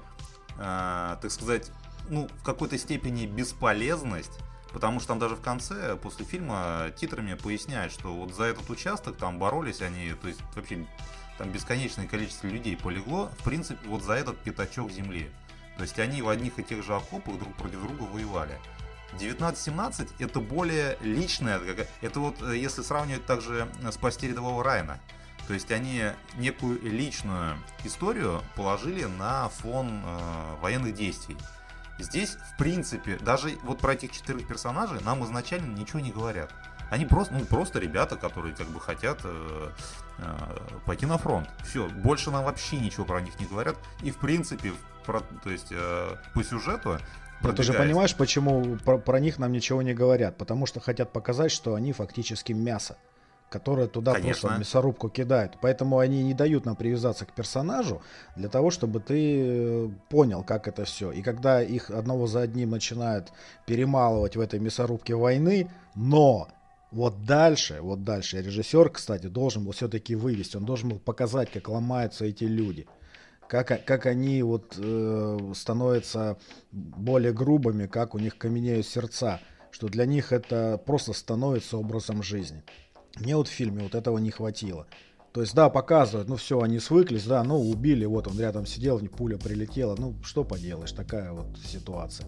э, 0.59 1.17
так 1.23 1.31
сказать, 1.31 1.71
ну, 2.11 2.29
в 2.29 2.45
какой-то 2.45 2.77
степени 2.77 3.25
бесполезность 3.25 4.39
Потому 4.77 4.99
что 5.01 5.09
там 5.09 5.19
даже 5.19 5.37
в 5.37 5.41
конце, 5.41 5.97
после 5.97 6.27
фильма, 6.27 6.93
титрами 6.95 7.33
поясняют, 7.33 7.95
что 7.95 8.13
вот 8.13 8.35
за 8.35 8.45
этот 8.45 8.69
участок 8.69 9.17
там 9.17 9.39
боролись 9.39 9.81
они, 9.81 10.13
то 10.21 10.29
есть 10.29 10.39
вообще 10.55 10.87
там 11.39 11.51
бесконечное 11.51 12.07
количество 12.07 12.47
людей 12.47 12.77
полегло, 12.77 13.31
в 13.39 13.43
принципе, 13.43 13.89
вот 13.89 14.03
за 14.03 14.13
этот 14.13 14.37
пятачок 14.37 14.91
земли. 14.91 15.31
То 15.79 15.85
есть 15.85 15.99
они 15.99 16.21
в 16.21 16.29
одних 16.29 16.59
и 16.59 16.63
тех 16.63 16.85
же 16.85 16.95
окопах 16.95 17.39
друг 17.39 17.55
против 17.55 17.81
друга 17.81 18.03
воевали. 18.03 18.59
1917 19.15 20.09
это 20.19 20.41
более 20.41 20.99
личное, 21.01 21.59
это 22.03 22.21
вот 22.21 22.43
э, 22.43 22.59
если 22.59 22.83
сравнивать 22.83 23.25
также 23.25 23.69
«Спасти 23.93 24.29
рядового 24.29 24.63
Райна». 24.63 25.01
То 25.47 25.55
есть 25.55 25.73
они 25.73 26.03
некую 26.35 26.83
личную 26.83 27.57
историю 27.83 28.43
положили 28.57 29.05
на 29.05 29.49
фон 29.49 30.03
э, 30.05 30.57
военных 30.61 30.95
действий. 30.95 31.39
Здесь, 31.99 32.37
в 32.37 32.57
принципе, 32.59 33.17
даже 33.17 33.57
вот 33.63 33.79
про 33.79 33.95
этих 33.95 34.13
четырех 34.13 34.47
персонажей 34.47 35.01
нам 35.05 35.25
изначально 35.25 35.77
ничего 35.77 36.01
не 36.01 36.11
говорят. 36.11 36.53
Они 36.91 37.05
просто, 37.05 37.35
ну, 37.35 37.45
просто 37.45 37.79
ребята, 37.81 38.17
которые 38.17 38.55
как 38.55 38.69
бы 38.69 38.81
хотят 38.81 39.21
э, 39.25 39.71
э, 40.19 40.59
пойти 40.85 41.05
на 41.07 41.19
фронт. 41.19 41.49
Все, 41.65 41.89
больше 41.89 42.31
нам 42.31 42.45
вообще 42.45 42.77
ничего 42.77 43.05
про 43.05 43.21
них 43.21 43.39
не 43.41 43.47
говорят. 43.47 43.77
И 44.03 44.11
в 44.11 44.19
принципе, 44.19 44.73
про, 45.05 45.21
то 45.43 45.51
есть 45.51 45.69
э, 45.71 46.17
по 46.35 46.45
сюжету 46.45 46.99
но 47.43 47.53
ты 47.53 47.63
же 47.63 47.75
понимаешь, 47.75 48.15
почему 48.15 48.77
про, 48.85 48.99
про 48.99 49.21
них 49.21 49.39
нам 49.39 49.53
ничего 49.53 49.83
не 49.83 49.93
говорят? 49.93 50.39
Потому 50.39 50.65
что 50.65 50.81
хотят 50.81 51.13
показать, 51.13 51.51
что 51.51 51.75
они 51.75 51.93
фактически 51.93 52.53
мясо 52.53 52.97
которые 53.49 53.89
туда 53.89 54.15
Конечно. 54.15 54.49
просто 54.49 54.59
мясорубку 54.59 55.09
кидают. 55.09 55.59
Поэтому 55.61 55.99
они 55.99 56.23
не 56.23 56.35
дают 56.35 56.65
нам 56.65 56.77
привязаться 56.77 57.25
к 57.25 57.33
персонажу 57.33 58.03
для 58.35 58.49
того, 58.49 58.71
чтобы 58.71 59.01
ты 59.01 59.39
э, 59.39 59.89
понял, 60.09 60.43
как 60.43 60.67
это 60.69 60.85
все. 60.85 61.13
И 61.13 61.23
когда 61.23 61.63
их 61.63 61.91
одного 61.91 62.27
за 62.27 62.41
одним 62.41 62.71
начинают 62.71 63.33
перемалывать 63.65 64.37
в 64.37 64.41
этой 64.41 64.59
мясорубке 64.59 65.15
войны, 65.15 65.71
но 65.95 66.49
вот 66.91 67.25
дальше, 67.25 67.81
вот 67.81 68.05
дальше 68.05 68.43
режиссер, 68.43 68.91
кстати, 68.91 69.27
должен 69.27 69.65
был 69.65 69.73
все-таки 69.73 70.15
вывести, 70.15 70.57
он 70.57 70.65
должен 70.65 70.89
был 70.89 70.99
показать, 70.99 71.51
как 71.51 71.69
ломаются 71.69 72.25
эти 72.25 72.45
люди. 72.45 72.87
Как, 73.49 73.85
как 73.85 74.07
они 74.07 74.43
вот 74.43 74.75
э, 74.77 75.53
становятся 75.55 76.37
более 76.73 77.33
грубыми, 77.33 77.87
как 77.87 78.17
у 78.17 78.19
них 78.19 78.37
каменеют 78.39 78.87
сердца, 78.89 79.41
что 79.71 79.89
для 79.89 80.05
них 80.05 80.33
это 80.33 80.83
просто 80.85 81.13
становится 81.13 81.77
образом 81.77 82.25
жизни. 82.25 82.65
Мне 83.21 83.37
вот 83.37 83.49
в 83.49 83.53
фильме 83.53 83.83
вот 83.83 83.95
этого 83.95 84.19
не 84.19 84.31
хватило. 84.31 84.87
То 85.33 85.43
есть, 85.43 85.55
да, 85.55 85.69
показывают, 85.69 86.29
ну 86.29 86.37
все, 86.37 86.61
они 86.61 86.79
свыклись, 86.79 87.27
да, 87.27 87.45
ну 87.45 87.61
убили, 87.61 88.07
вот 88.07 88.27
он 88.27 88.41
рядом 88.41 88.65
сидел, 88.65 88.99
пуля 89.01 89.37
прилетела, 89.37 89.95
ну 89.99 90.15
что 90.23 90.45
поделаешь, 90.45 90.93
такая 90.93 91.33
вот 91.33 91.47
ситуация. 91.63 92.27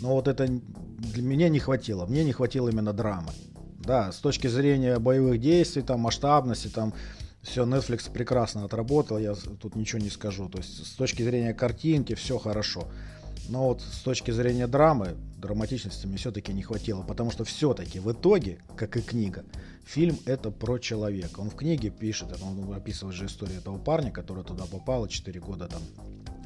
Но 0.00 0.14
вот 0.14 0.26
это 0.26 0.46
для 0.46 1.22
меня 1.22 1.48
не 1.48 1.60
хватило, 1.60 2.06
мне 2.06 2.24
не 2.24 2.32
хватило 2.32 2.68
именно 2.68 2.92
драмы. 2.92 3.30
Да, 3.78 4.10
с 4.10 4.18
точки 4.18 4.48
зрения 4.48 4.98
боевых 4.98 5.40
действий, 5.40 5.82
там, 5.82 6.00
масштабности, 6.00 6.68
там, 6.68 6.92
все, 7.42 7.64
Netflix 7.64 8.10
прекрасно 8.12 8.64
отработал, 8.64 9.18
я 9.18 9.34
тут 9.34 9.74
ничего 9.76 10.02
не 10.02 10.10
скажу. 10.10 10.48
То 10.48 10.58
есть, 10.58 10.86
с 10.86 10.90
точки 10.96 11.22
зрения 11.22 11.54
картинки, 11.54 12.14
все 12.14 12.38
хорошо. 12.38 12.88
Но 13.50 13.66
вот 13.66 13.82
с 13.82 13.98
точки 14.02 14.30
зрения 14.30 14.68
драмы, 14.68 15.16
драматичности 15.38 16.06
мне 16.06 16.18
все-таки 16.18 16.52
не 16.52 16.62
хватило, 16.62 17.02
потому 17.02 17.32
что 17.32 17.42
все-таки 17.42 17.98
в 17.98 18.12
итоге, 18.12 18.60
как 18.76 18.96
и 18.96 19.02
книга, 19.02 19.44
фильм 19.84 20.16
это 20.24 20.52
про 20.52 20.78
человека. 20.78 21.40
Он 21.40 21.50
в 21.50 21.56
книге 21.56 21.90
пишет, 21.90 22.28
он 22.40 22.72
описывает 22.72 23.16
же 23.16 23.26
историю 23.26 23.58
этого 23.58 23.76
парня, 23.76 24.12
который 24.12 24.44
туда 24.44 24.66
попал 24.66 25.04
и 25.04 25.08
4 25.08 25.40
года 25.40 25.66
там 25.66 25.82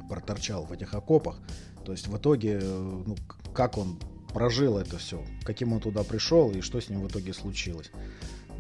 проторчал 0.09 0.65
в 0.65 0.73
этих 0.73 0.95
окопах. 0.95 1.39
То 1.85 1.93
есть 1.93 2.09
в 2.09 2.17
итоге, 2.17 2.61
э, 2.63 3.03
ну, 3.07 3.17
как 3.53 3.77
он 3.77 3.99
прожил 4.33 4.79
это 4.79 4.97
все, 4.97 5.23
каким 5.43 5.75
он 5.75 5.81
туда 5.81 6.05
пришел 6.05 6.51
и 6.53 6.63
что 6.63 6.81
с 6.81 6.89
ним 6.89 7.03
в 7.03 7.09
итоге 7.09 7.35
случилось. 7.35 7.91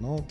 Но, 0.00 0.26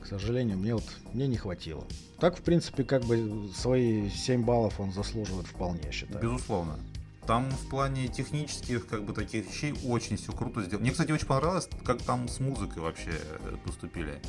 к 0.00 0.06
сожалению, 0.06 0.56
мне 0.56 0.74
вот 0.74 0.84
мне 1.12 1.26
не 1.26 1.36
хватило. 1.36 1.84
Так, 2.18 2.38
в 2.38 2.40
принципе, 2.40 2.82
как 2.82 3.04
бы 3.04 3.50
свои 3.54 4.08
7 4.08 4.42
баллов 4.42 4.80
он 4.80 4.90
заслуживает 4.90 5.46
вполне, 5.46 5.82
я 5.84 5.92
считаю. 5.92 6.22
Безусловно. 6.22 6.78
Там 7.26 7.50
в 7.50 7.68
плане 7.68 8.08
технических, 8.08 8.86
как 8.86 9.04
бы, 9.04 9.12
таких 9.12 9.46
вещей 9.46 9.74
очень 9.84 10.16
все 10.16 10.32
круто 10.32 10.62
сделано. 10.62 10.82
Мне, 10.82 10.92
кстати, 10.92 11.10
очень 11.10 11.26
понравилось, 11.26 11.68
как 11.84 12.02
там 12.02 12.28
с 12.28 12.38
музыкой 12.38 12.82
вообще 12.82 13.10
э, 13.10 13.56
поступили. 13.64 14.20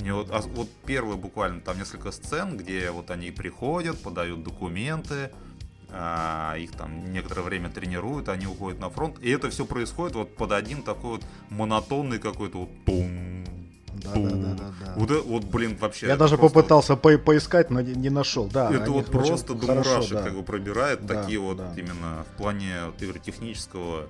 Мне 0.00 0.12
вот, 0.12 0.30
а, 0.30 0.40
вот 0.40 0.68
первые 0.84 1.16
буквально 1.16 1.60
там 1.60 1.78
несколько 1.78 2.12
сцен, 2.12 2.56
где 2.56 2.90
вот 2.90 3.10
они 3.10 3.30
приходят, 3.30 4.00
подают 4.00 4.44
документы, 4.44 5.30
а, 5.90 6.54
их 6.58 6.72
там 6.72 7.12
некоторое 7.12 7.42
время 7.42 7.70
тренируют, 7.70 8.28
они 8.28 8.46
уходят 8.46 8.80
на 8.80 8.90
фронт, 8.90 9.18
и 9.20 9.30
это 9.30 9.50
все 9.50 9.64
происходит 9.64 10.14
вот 10.14 10.36
под 10.36 10.52
один 10.52 10.82
такой 10.82 11.12
вот 11.12 11.26
монотонный 11.48 12.18
какой-то 12.18 12.58
вот 12.58 12.70
тум, 12.84 13.25
да, 14.14 14.20
да, 14.20 14.30
да, 14.30 14.54
да, 14.54 14.72
да. 14.80 14.92
Вот, 14.96 15.24
вот, 15.26 15.44
блин, 15.44 15.76
вообще. 15.80 16.06
Я 16.06 16.16
даже 16.16 16.38
попытался 16.38 16.96
по 16.96 17.16
поискать, 17.18 17.70
но 17.70 17.80
не, 17.80 17.94
не 17.94 18.10
нашел. 18.10 18.46
Да, 18.46 18.72
это 18.72 18.90
вот 18.90 19.06
просто 19.06 19.54
до 19.54 19.66
мурашек 19.74 20.12
да. 20.12 20.22
как 20.22 20.34
бы 20.34 20.42
пробирает. 20.42 21.04
Да, 21.04 21.22
такие 21.22 21.38
вот 21.38 21.58
да. 21.58 21.72
именно 21.76 22.24
в 22.32 22.36
плане 22.36 22.72
вот, 22.86 23.22
технического 23.22 24.06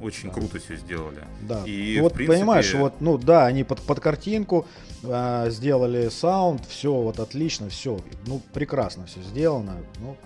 очень 0.00 0.28
да. 0.28 0.34
круто 0.34 0.58
все 0.58 0.76
сделали. 0.76 1.24
Да. 1.42 1.62
И 1.64 2.00
вот 2.00 2.14
принципе... 2.14 2.38
понимаешь, 2.38 2.74
вот, 2.74 3.00
ну 3.00 3.18
да, 3.18 3.46
они 3.46 3.64
под, 3.64 3.80
под 3.82 4.00
картинку 4.00 4.66
э, 5.02 5.46
сделали 5.50 6.08
саунд, 6.08 6.64
все 6.66 6.92
вот 6.92 7.20
отлично, 7.20 7.68
все, 7.68 7.98
ну 8.26 8.40
прекрасно 8.52 9.06
все 9.06 9.22
сделано. 9.22 9.76
Ну, 10.00 10.16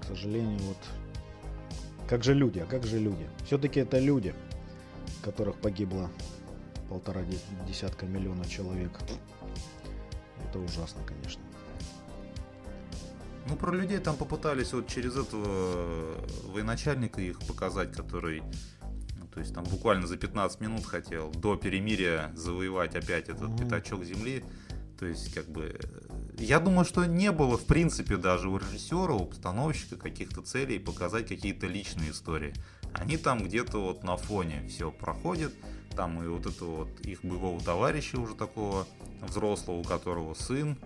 к 0.00 0.04
сожалению, 0.06 0.58
вот 0.60 0.78
как 2.08 2.24
же 2.24 2.34
люди, 2.34 2.58
а 2.58 2.66
как 2.66 2.84
же 2.84 2.98
люди? 2.98 3.28
Все-таки 3.46 3.80
это 3.80 3.98
люди, 3.98 4.34
которых 5.22 5.56
погибло 5.56 6.10
полтора 6.90 7.22
десятка 7.68 8.04
миллиона 8.04 8.44
человек. 8.46 8.90
Это 10.48 10.58
ужасно, 10.58 11.00
конечно. 11.06 11.40
Ну, 13.48 13.56
про 13.56 13.72
людей 13.72 13.98
там 13.98 14.16
попытались 14.16 14.72
вот 14.72 14.88
через 14.88 15.16
этого 15.16 16.16
военачальника 16.52 17.20
их 17.20 17.38
показать, 17.40 17.92
который, 17.92 18.42
ну, 19.18 19.26
то 19.32 19.40
есть 19.40 19.54
там 19.54 19.64
буквально 19.64 20.06
за 20.08 20.16
15 20.16 20.60
минут 20.60 20.84
хотел 20.84 21.30
до 21.30 21.56
перемирия 21.56 22.32
завоевать 22.34 22.96
опять 22.96 23.28
этот 23.28 23.50
угу. 23.50 23.58
пятачок 23.58 24.04
земли. 24.04 24.44
То 24.98 25.06
есть, 25.06 25.32
как 25.32 25.48
бы, 25.48 25.80
я 26.38 26.60
думаю, 26.60 26.84
что 26.84 27.06
не 27.06 27.32
было, 27.32 27.56
в 27.56 27.64
принципе, 27.64 28.16
даже 28.16 28.50
у 28.50 28.58
режиссера, 28.58 29.14
у 29.14 29.24
постановщика 29.24 29.96
каких-то 29.96 30.42
целей 30.42 30.78
показать 30.78 31.28
какие-то 31.28 31.66
личные 31.66 32.10
истории. 32.10 32.52
Они 32.92 33.16
там 33.16 33.42
где-то 33.42 33.80
вот 33.80 34.04
на 34.04 34.16
фоне 34.16 34.66
все 34.68 34.90
проходят 34.90 35.54
там 36.00 36.22
и 36.22 36.26
вот 36.28 36.46
этого 36.46 36.76
вот 36.76 37.00
их 37.00 37.22
боевого 37.22 37.60
товарища 37.60 38.18
уже 38.18 38.34
такого 38.34 38.86
взрослого, 39.20 39.80
у 39.80 39.82
которого 39.82 40.32
сын 40.32 40.78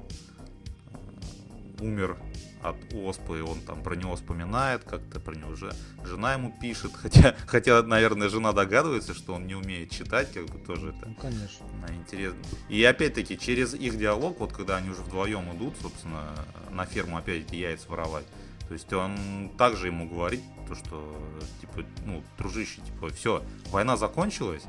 э, 1.79 1.85
умер 1.85 2.16
от 2.61 2.74
оспы, 2.92 3.38
и 3.38 3.40
он 3.40 3.61
там 3.61 3.81
про 3.85 3.94
него 3.94 4.16
вспоминает, 4.16 4.83
как-то 4.83 5.20
про 5.20 5.37
него 5.37 5.53
уже 5.53 5.72
жена 6.05 6.33
ему 6.33 6.53
пишет, 6.61 6.90
хотя, 7.00 7.37
хотя, 7.46 7.81
наверное, 7.85 8.29
жена 8.29 8.53
догадывается, 8.53 9.14
что 9.14 9.35
он 9.35 9.46
не 9.46 9.55
умеет 9.55 9.92
читать, 9.92 10.33
как 10.33 10.46
бы 10.46 10.59
тоже 10.59 10.88
это 10.88 11.07
ну, 11.07 11.14
конечно. 11.14 11.64
интересно. 11.90 12.40
И 12.68 12.83
опять-таки, 12.83 13.38
через 13.38 13.72
их 13.72 13.96
диалог, 13.96 14.40
вот 14.40 14.53
когда 14.53 14.79
они 14.79 14.90
уже 14.90 15.03
вдвоем 15.03 15.57
идут, 15.57 15.77
собственно, 15.81 16.24
на 16.72 16.87
ферму 16.87 17.18
опять 17.18 17.42
эти 17.42 17.55
яйца 17.55 17.88
воровать, 17.88 18.27
то 18.66 18.74
есть 18.74 18.92
он 18.92 19.50
также 19.59 19.87
ему 19.87 20.09
говорит, 20.09 20.40
то, 20.66 20.74
что, 20.74 21.14
типа, 21.61 21.85
ну, 22.05 22.24
дружище, 22.37 22.81
типа, 22.81 23.11
все, 23.11 23.44
война 23.70 23.96
закончилась, 23.96 24.64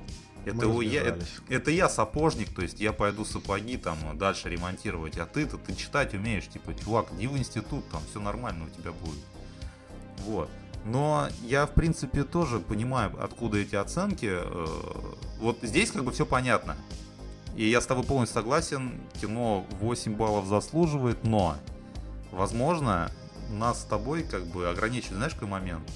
это, 0.45 0.81
я, 0.81 1.01
это, 1.01 1.25
это 1.49 1.71
я 1.71 1.89
сапожник, 1.89 2.53
то 2.53 2.61
есть 2.61 2.79
я 2.79 2.93
пойду 2.93 3.25
сапоги 3.25 3.77
там 3.77 3.97
дальше 4.17 4.49
ремонтировать, 4.49 5.17
а 5.17 5.25
ты-то 5.25 5.57
ты 5.57 5.75
читать 5.75 6.13
умеешь, 6.13 6.47
типа, 6.47 6.73
чувак, 6.75 7.07
иди 7.17 7.27
в 7.27 7.37
институт, 7.37 7.87
там 7.89 8.01
все 8.09 8.19
нормально 8.19 8.65
у 8.65 8.69
тебя 8.69 8.91
будет. 8.91 9.23
Вот. 10.19 10.49
Но 10.85 11.27
я, 11.41 11.65
в 11.65 11.71
принципе, 11.71 12.23
тоже 12.23 12.59
понимаю, 12.59 13.11
откуда 13.19 13.57
эти 13.57 13.75
оценки. 13.75 14.29
Э, 14.29 14.65
вот 15.39 15.57
здесь 15.63 15.89
как 15.89 16.03
бы 16.03 16.11
все 16.11 16.27
понятно. 16.27 16.77
И 17.55 17.67
я 17.67 17.81
с 17.81 17.87
тобой 17.87 18.03
полностью 18.03 18.35
согласен, 18.35 19.01
кино 19.19 19.65
8 19.79 20.15
баллов 20.15 20.45
заслуживает, 20.45 21.23
но, 21.23 21.55
возможно, 22.31 23.09
нас 23.49 23.81
с 23.81 23.85
тобой 23.85 24.23
как 24.23 24.45
бы 24.45 24.69
ограничивает, 24.69 25.17
знаешь, 25.17 25.33
какой 25.33 25.47
момент? 25.47 25.89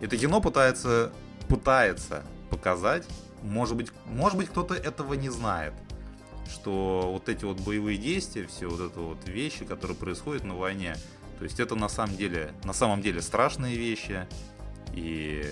Это 0.00 0.16
кино 0.16 0.40
пытается, 0.40 1.10
пытается 1.48 2.22
показать. 2.48 3.06
Может 3.42 3.76
быть, 3.76 3.92
может 4.06 4.36
быть 4.36 4.48
кто-то 4.48 4.74
этого 4.74 5.14
не 5.14 5.28
знает, 5.28 5.74
что 6.50 7.10
вот 7.12 7.28
эти 7.28 7.44
вот 7.44 7.60
боевые 7.60 7.98
действия, 7.98 8.46
все 8.46 8.68
вот 8.68 8.80
это 8.80 9.00
вот 9.00 9.28
вещи, 9.28 9.64
которые 9.64 9.96
происходят 9.96 10.44
на 10.44 10.54
войне, 10.54 10.96
то 11.38 11.44
есть 11.44 11.60
это 11.60 11.76
на 11.76 11.88
самом 11.88 12.16
деле, 12.16 12.52
на 12.64 12.72
самом 12.72 13.00
деле 13.00 13.22
страшные 13.22 13.76
вещи, 13.76 14.26
и 14.92 15.44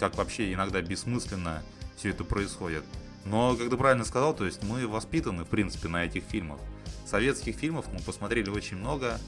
как 0.00 0.16
вообще 0.16 0.52
иногда 0.52 0.80
бессмысленно 0.80 1.62
все 1.96 2.10
это 2.10 2.24
происходит. 2.24 2.84
Но, 3.24 3.56
как 3.56 3.68
ты 3.68 3.76
правильно 3.76 4.04
сказал, 4.04 4.34
то 4.34 4.46
есть 4.46 4.62
мы 4.62 4.86
воспитаны, 4.86 5.44
в 5.44 5.48
принципе, 5.48 5.88
на 5.88 6.04
этих 6.04 6.22
фильмах. 6.24 6.60
Советских 7.04 7.56
фильмов 7.56 7.86
мы 7.92 7.98
посмотрели 8.00 8.50
очень 8.50 8.76
много 8.76 9.18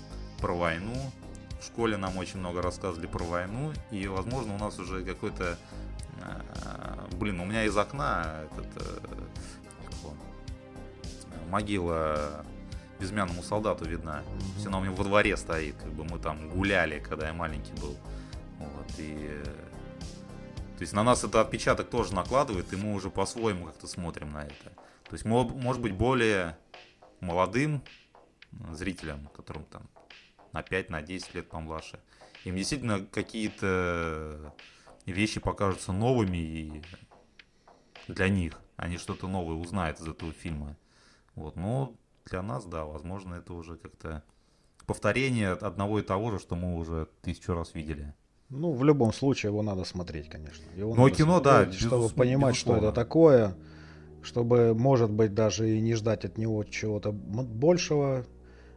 про 0.40 0.54
войну. 0.54 0.94
В 1.60 1.64
школе 1.64 1.96
нам 1.96 2.16
очень 2.16 2.38
много 2.38 2.62
рассказывали 2.62 3.06
про 3.06 3.24
войну. 3.24 3.72
И, 3.90 4.06
возможно, 4.06 4.54
у 4.54 4.58
нас 4.58 4.78
уже 4.78 5.04
какой-то 5.04 5.58
а, 6.20 7.06
блин, 7.18 7.40
у 7.40 7.44
меня 7.44 7.64
из 7.64 7.76
окна 7.76 8.44
этот, 8.52 8.82
э, 8.82 8.98
могила 11.50 12.44
безымянному 12.98 13.42
солдату 13.42 13.84
видна. 13.84 14.22
Mm-hmm. 14.22 14.58
Все 14.58 14.68
она 14.68 14.78
у 14.78 14.80
меня 14.82 14.92
во 14.92 15.04
дворе 15.04 15.36
стоит, 15.36 15.76
как 15.76 15.92
бы 15.92 16.04
мы 16.04 16.18
там 16.18 16.48
гуляли, 16.50 17.00
когда 17.00 17.28
я 17.28 17.32
маленький 17.32 17.72
был. 17.80 17.96
Вот, 18.58 18.92
и 18.98 19.42
то 20.76 20.82
есть 20.82 20.92
на 20.92 21.02
нас 21.02 21.24
это 21.24 21.40
отпечаток 21.40 21.88
тоже 21.90 22.14
накладывает, 22.14 22.72
и 22.72 22.76
мы 22.76 22.94
уже 22.94 23.10
по-своему 23.10 23.66
как-то 23.66 23.86
смотрим 23.86 24.32
на 24.32 24.44
это. 24.44 24.70
То 25.08 25.12
есть, 25.14 25.24
может 25.24 25.80
быть, 25.80 25.94
более 25.94 26.56
молодым 27.20 27.82
зрителям, 28.72 29.28
которым 29.34 29.64
там 29.64 29.82
на 30.52 30.62
5, 30.62 30.90
на 30.90 31.02
10 31.02 31.34
лет 31.34 31.48
помладше, 31.48 32.00
им 32.44 32.56
действительно 32.56 33.04
какие-то 33.04 34.54
вещи 35.06 35.40
покажутся 35.40 35.92
новыми 35.92 36.37
и 36.38 36.82
для 38.06 38.28
них. 38.28 38.61
Они 38.76 38.96
что-то 38.96 39.26
новое 39.28 39.56
узнают 39.56 40.00
из 40.00 40.08
этого 40.08 40.32
фильма. 40.32 40.76
Вот. 41.34 41.56
Но 41.56 41.94
для 42.26 42.42
нас, 42.42 42.64
да, 42.64 42.84
возможно, 42.84 43.34
это 43.34 43.52
уже 43.52 43.76
как-то 43.76 44.22
повторение 44.87 45.50
одного 45.52 45.98
и 45.98 46.02
того 46.02 46.30
же, 46.30 46.38
что 46.38 46.56
мы 46.56 46.76
уже 46.76 47.08
тысячу 47.22 47.54
раз 47.54 47.74
видели. 47.74 48.14
Ну, 48.48 48.72
в 48.72 48.82
любом 48.82 49.12
случае 49.12 49.50
его 49.50 49.62
надо 49.62 49.84
смотреть, 49.84 50.30
конечно. 50.30 50.64
Его 50.74 50.94
Но 50.94 51.11
кино, 51.11 51.42
смотреть, 51.42 51.70
да, 51.70 51.78
чтобы 51.78 52.08
понимать, 52.08 52.54
безусловно. 52.54 52.80
что 52.80 52.88
это 52.88 52.94
такое, 52.94 53.54
чтобы, 54.22 54.74
может 54.74 55.11
быть, 55.11 55.34
даже 55.34 55.68
и 55.68 55.80
не 55.80 55.94
ждать 55.94 56.24
от 56.24 56.38
него 56.38 56.64
чего-то 56.64 57.12
большего 57.12 58.24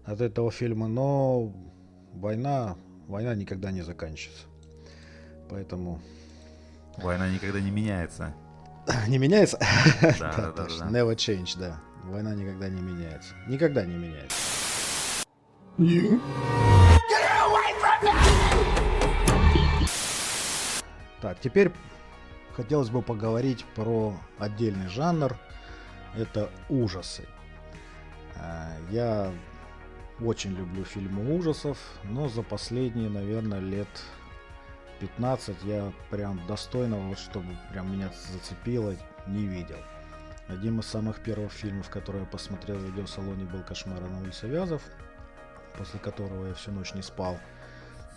от 0.06 0.22
этого 0.22 0.52
фильма, 0.52 0.88
но 0.88 1.54
война, 2.14 2.78
война 3.08 3.36
никогда 3.36 3.72
не 3.72 3.82
заканчивается. 3.82 4.46
Поэтому 5.50 6.02
Война 6.98 7.30
никогда 7.30 7.60
не 7.60 7.72
меняется. 7.72 8.34
Не 9.08 9.18
меняется? 9.18 9.58
Да, 10.02 10.12
да, 10.20 10.52
да, 10.52 10.68
да. 10.68 10.90
Never 10.90 11.16
change, 11.16 11.58
да. 11.58 11.80
Война 12.04 12.34
никогда 12.36 12.68
не 12.68 12.82
меняется. 12.82 13.34
Никогда 13.48 13.86
не 13.86 13.96
меняется. 13.96 14.36
Так, 21.22 21.40
теперь 21.40 21.72
хотелось 22.56 22.90
бы 22.90 23.02
поговорить 23.02 23.64
про 23.76 24.14
отдельный 24.40 24.88
жанр. 24.88 25.38
Это 26.16 26.50
ужасы. 26.70 27.28
А, 28.36 28.74
я 28.90 29.32
очень 30.24 30.56
люблю 30.56 30.84
фильмы 30.86 31.36
ужасов, 31.36 31.78
но 32.04 32.30
за 32.30 32.44
последние, 32.44 33.10
наверное, 33.10 33.60
лет 33.60 33.88
15 35.00 35.64
я 35.64 35.92
прям 36.10 36.46
достойного, 36.48 37.16
чтобы 37.16 37.58
прям 37.72 37.92
меня 37.92 38.12
зацепило, 38.32 38.96
не 39.28 39.46
видел. 39.46 39.80
Одним 40.48 40.80
из 40.80 40.86
самых 40.86 41.24
первых 41.24 41.52
фильмов, 41.52 41.90
которые 41.90 42.24
я 42.24 42.30
посмотрел 42.30 42.78
в 42.78 42.84
видеосалоне, 42.84 43.46
был 43.46 43.64
«Кошмар 43.64 44.02
на 44.02 44.22
улице 44.22 44.48
Вязов», 44.48 44.82
после 45.78 46.00
которого 46.00 46.48
я 46.48 46.54
всю 46.54 46.72
ночь 46.72 46.94
не 46.94 47.02
спал. 47.02 47.40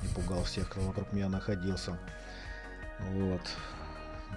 и 0.03 0.14
пугал 0.14 0.43
всех, 0.43 0.69
кто 0.69 0.81
вокруг 0.81 1.12
меня 1.12 1.29
находился. 1.29 1.97
Вот. 3.12 3.40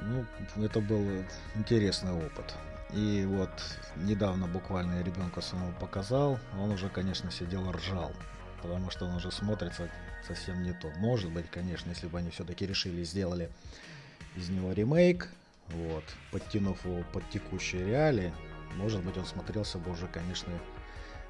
Ну, 0.04 0.26
это 0.64 0.80
был 0.80 1.24
интересный 1.56 2.14
опыт. 2.14 2.56
И 2.94 3.26
вот 3.26 3.52
недавно 3.98 4.48
буквально 4.48 4.96
я 4.96 5.04
ребенка 5.04 5.42
своему 5.42 5.74
показал, 5.74 6.40
он 6.58 6.72
уже, 6.72 6.90
конечно, 6.90 7.30
сидел 7.32 7.70
ржал, 7.72 8.14
потому 8.62 8.90
что 8.90 9.06
он 9.06 9.16
уже 9.16 9.30
смотрится 9.30 9.90
совсем 10.26 10.64
не 10.64 10.74
то. 10.74 10.90
Может 10.98 11.32
быть, 11.32 11.50
конечно, 11.50 11.90
если 11.90 12.08
бы 12.08 12.18
они 12.18 12.30
все-таки 12.30 12.66
решили 12.66 13.04
сделали 13.04 13.50
из 14.36 14.50
него 14.50 14.72
ремейк, 14.72 15.28
вот, 15.68 16.04
подтянув 16.32 16.86
его 16.86 17.04
под 17.12 17.30
текущие 17.30 17.86
реалии, 17.86 18.34
может 18.76 19.04
быть, 19.04 19.18
он 19.18 19.26
смотрелся 19.26 19.80
бы 19.80 19.92
уже, 19.92 20.08
конечно, 20.08 20.54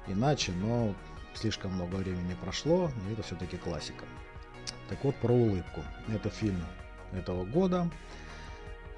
иначе, 0.06 0.52
но 0.52 0.94
слишком 1.34 1.72
много 1.72 1.96
времени 1.96 2.36
прошло, 2.40 2.90
и 3.08 3.12
это 3.12 3.22
все-таки 3.22 3.56
классика. 3.56 4.04
Так 4.88 5.02
вот, 5.04 5.16
про 5.16 5.32
улыбку. 5.32 5.82
Это 6.08 6.30
фильм 6.30 6.64
этого 7.12 7.44
года. 7.44 7.90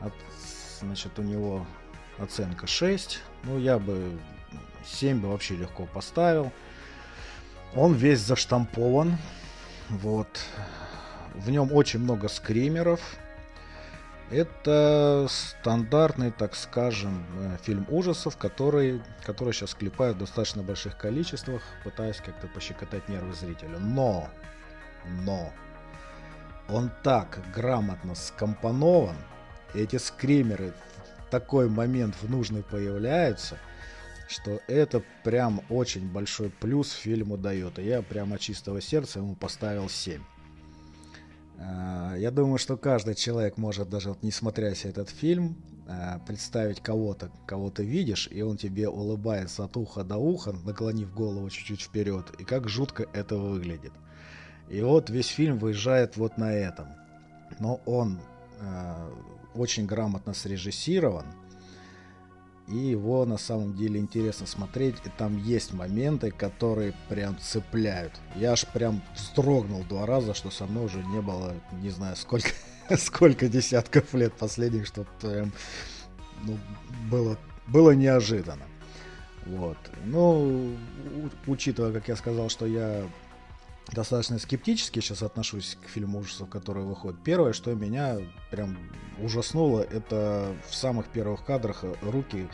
От, 0.00 0.12
значит, 0.80 1.18
у 1.18 1.22
него 1.22 1.66
оценка 2.20 2.66
6. 2.66 3.20
Ну, 3.44 3.58
я 3.58 3.78
бы 3.78 4.18
7 4.84 5.20
бы 5.20 5.28
вообще 5.28 5.56
легко 5.56 5.86
поставил. 5.86 6.52
Он 7.74 7.94
весь 7.94 8.20
заштампован. 8.20 9.16
Вот. 9.88 10.28
В 11.34 11.50
нем 11.50 11.72
очень 11.72 12.00
много 12.00 12.28
скримеров. 12.28 13.00
Это 14.30 15.26
стандартный, 15.28 16.30
так 16.30 16.54
скажем, 16.54 17.26
э, 17.36 17.56
фильм 17.62 17.84
ужасов, 17.88 18.36
который, 18.36 19.02
который 19.24 19.52
сейчас 19.52 19.74
клепают 19.74 20.16
в 20.16 20.20
достаточно 20.20 20.62
больших 20.62 20.96
количествах, 20.96 21.62
пытаясь 21.82 22.18
как-то 22.18 22.46
пощекотать 22.46 23.08
нервы 23.08 23.32
зрителя. 23.32 23.78
Но, 23.80 24.28
но, 25.24 25.52
он 26.68 26.92
так 27.02 27.40
грамотно 27.52 28.14
скомпонован, 28.14 29.16
эти 29.74 29.96
скримеры 29.96 30.74
такой 31.30 31.68
момент 31.68 32.14
в 32.20 32.28
нужный 32.28 32.62
появляются, 32.62 33.58
что 34.28 34.60
это 34.68 35.02
прям 35.24 35.62
очень 35.68 36.08
большой 36.08 36.50
плюс 36.50 36.92
фильму 36.92 37.36
дает. 37.36 37.78
И 37.78 37.84
я 37.84 38.02
прямо 38.02 38.38
чистого 38.38 38.80
сердца 38.80 39.20
ему 39.20 39.34
поставил 39.34 39.88
7. 39.88 40.20
А, 41.58 42.14
я 42.16 42.30
думаю, 42.30 42.58
что 42.58 42.76
каждый 42.76 43.14
человек 43.14 43.56
может, 43.56 43.88
даже 43.88 44.10
вот, 44.10 44.22
не 44.22 44.30
смотря 44.30 44.72
этот 44.72 45.10
фильм, 45.10 45.56
а, 45.88 46.20
представить 46.26 46.80
кого-то, 46.80 47.30
кого 47.46 47.70
ты 47.70 47.84
видишь, 47.84 48.28
и 48.30 48.42
он 48.42 48.56
тебе 48.56 48.88
улыбается 48.88 49.64
от 49.64 49.76
уха 49.76 50.04
до 50.04 50.16
уха, 50.16 50.52
наклонив 50.64 51.12
голову 51.12 51.50
чуть-чуть 51.50 51.82
вперед, 51.82 52.26
и 52.38 52.44
как 52.44 52.68
жутко 52.68 53.06
это 53.12 53.36
выглядит. 53.36 53.92
И 54.68 54.80
вот 54.82 55.10
весь 55.10 55.26
фильм 55.26 55.58
выезжает 55.58 56.16
вот 56.16 56.38
на 56.38 56.52
этом. 56.52 56.86
Но 57.58 57.80
он 57.86 58.20
э, 58.60 59.10
очень 59.54 59.86
грамотно 59.86 60.34
срежиссирован, 60.34 61.26
и 62.70 62.76
его 62.76 63.26
на 63.26 63.36
самом 63.36 63.74
деле 63.74 63.98
интересно 63.98 64.46
смотреть. 64.46 64.94
И 65.04 65.08
там 65.08 65.36
есть 65.38 65.72
моменты, 65.72 66.30
которые 66.30 66.94
прям 67.08 67.36
цепляют. 67.38 68.12
Я 68.36 68.52
аж 68.52 68.64
прям 68.66 69.02
вздрогнул 69.14 69.82
два 69.84 70.06
раза, 70.06 70.34
что 70.34 70.50
со 70.50 70.66
мной 70.66 70.84
уже 70.84 71.02
не 71.02 71.20
было, 71.20 71.54
не 71.82 71.90
знаю, 71.90 72.14
сколько, 72.14 72.50
сколько 72.96 73.48
десятков 73.48 74.14
лет 74.14 74.32
последних, 74.34 74.86
что 74.86 75.04
прям 75.20 75.52
ну, 76.44 76.56
было, 77.10 77.36
было 77.66 77.90
неожиданно. 77.90 78.64
Вот. 79.46 79.78
Ну, 80.04 80.76
учитывая, 81.46 81.92
как 81.92 82.06
я 82.06 82.14
сказал, 82.14 82.50
что 82.50 82.66
я 82.66 83.04
достаточно 83.92 84.38
скептически 84.38 85.00
сейчас 85.00 85.22
отношусь 85.22 85.76
к 85.84 85.88
фильму 85.88 86.20
ужасов, 86.20 86.48
который 86.48 86.84
выходит. 86.84 87.20
Первое, 87.22 87.52
что 87.52 87.74
меня 87.74 88.18
прям 88.50 88.78
ужаснуло, 89.18 89.80
это 89.80 90.54
в 90.68 90.74
самых 90.74 91.08
первых 91.08 91.44
кадрах 91.44 91.84
руки 92.02 92.48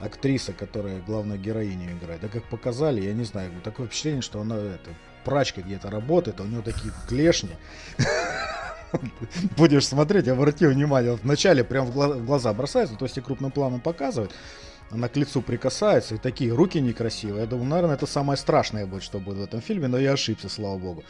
актрисы, 0.00 0.52
которая 0.52 1.00
главную 1.02 1.40
героиню 1.40 1.92
играет. 1.92 2.20
Да 2.20 2.28
как 2.28 2.44
показали, 2.44 3.00
я 3.00 3.12
не 3.12 3.24
знаю, 3.24 3.50
такое 3.62 3.86
впечатление, 3.86 4.22
что 4.22 4.40
она 4.40 4.56
это, 4.56 4.90
прачка 5.24 5.62
где-то 5.62 5.90
работает, 5.90 6.40
а 6.40 6.44
у 6.44 6.46
нее 6.46 6.62
такие 6.62 6.92
клешни. 7.08 7.56
Будешь 9.56 9.86
смотреть, 9.86 10.28
обрати 10.28 10.66
внимание, 10.66 11.14
вначале 11.14 11.64
прям 11.64 11.86
в 11.86 12.24
глаза 12.24 12.52
бросается, 12.52 12.96
то 12.96 13.04
есть 13.04 13.18
и 13.18 13.20
крупным 13.20 13.50
планом 13.50 13.80
показывает, 13.80 14.32
она 14.90 15.08
к 15.08 15.16
лицу 15.16 15.42
прикасается, 15.42 16.14
и 16.14 16.18
такие 16.18 16.52
руки 16.52 16.80
некрасивые. 16.80 17.42
Я 17.42 17.46
думаю, 17.46 17.68
наверное, 17.68 17.96
это 17.96 18.06
самое 18.06 18.36
страшное 18.36 18.86
будет, 18.86 19.02
что 19.02 19.18
будет 19.18 19.38
в 19.38 19.42
этом 19.42 19.60
фильме, 19.60 19.88
но 19.88 19.98
я 19.98 20.12
ошибся, 20.12 20.48
слава 20.48 20.78
богу. 20.78 21.04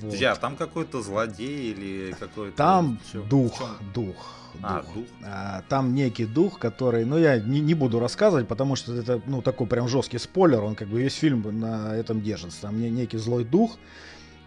Вот. 0.00 0.14
Я, 0.14 0.34
там 0.34 0.56
какой-то 0.56 1.02
злодей 1.02 1.72
или 1.72 2.14
какой-то... 2.18 2.56
Там 2.56 2.98
Чё? 3.12 3.22
дух, 3.22 3.78
дух. 3.94 4.34
А, 4.62 4.82
дух. 4.82 5.04
А, 5.24 5.62
там 5.68 5.94
некий 5.94 6.24
дух, 6.24 6.58
который, 6.58 7.04
ну 7.04 7.18
я 7.18 7.38
не, 7.38 7.60
не 7.60 7.74
буду 7.74 7.98
рассказывать, 8.00 8.48
потому 8.48 8.76
что 8.76 8.94
это, 8.94 9.20
ну 9.26 9.42
такой 9.42 9.66
прям 9.66 9.88
жесткий 9.88 10.18
спойлер, 10.18 10.62
он 10.62 10.74
как 10.74 10.88
бы 10.88 11.00
весь 11.00 11.14
фильм 11.14 11.60
на 11.60 11.94
этом 11.94 12.20
держится. 12.20 12.62
Там 12.62 12.80
не, 12.80 12.90
некий 12.90 13.18
злой 13.18 13.44
дух, 13.44 13.78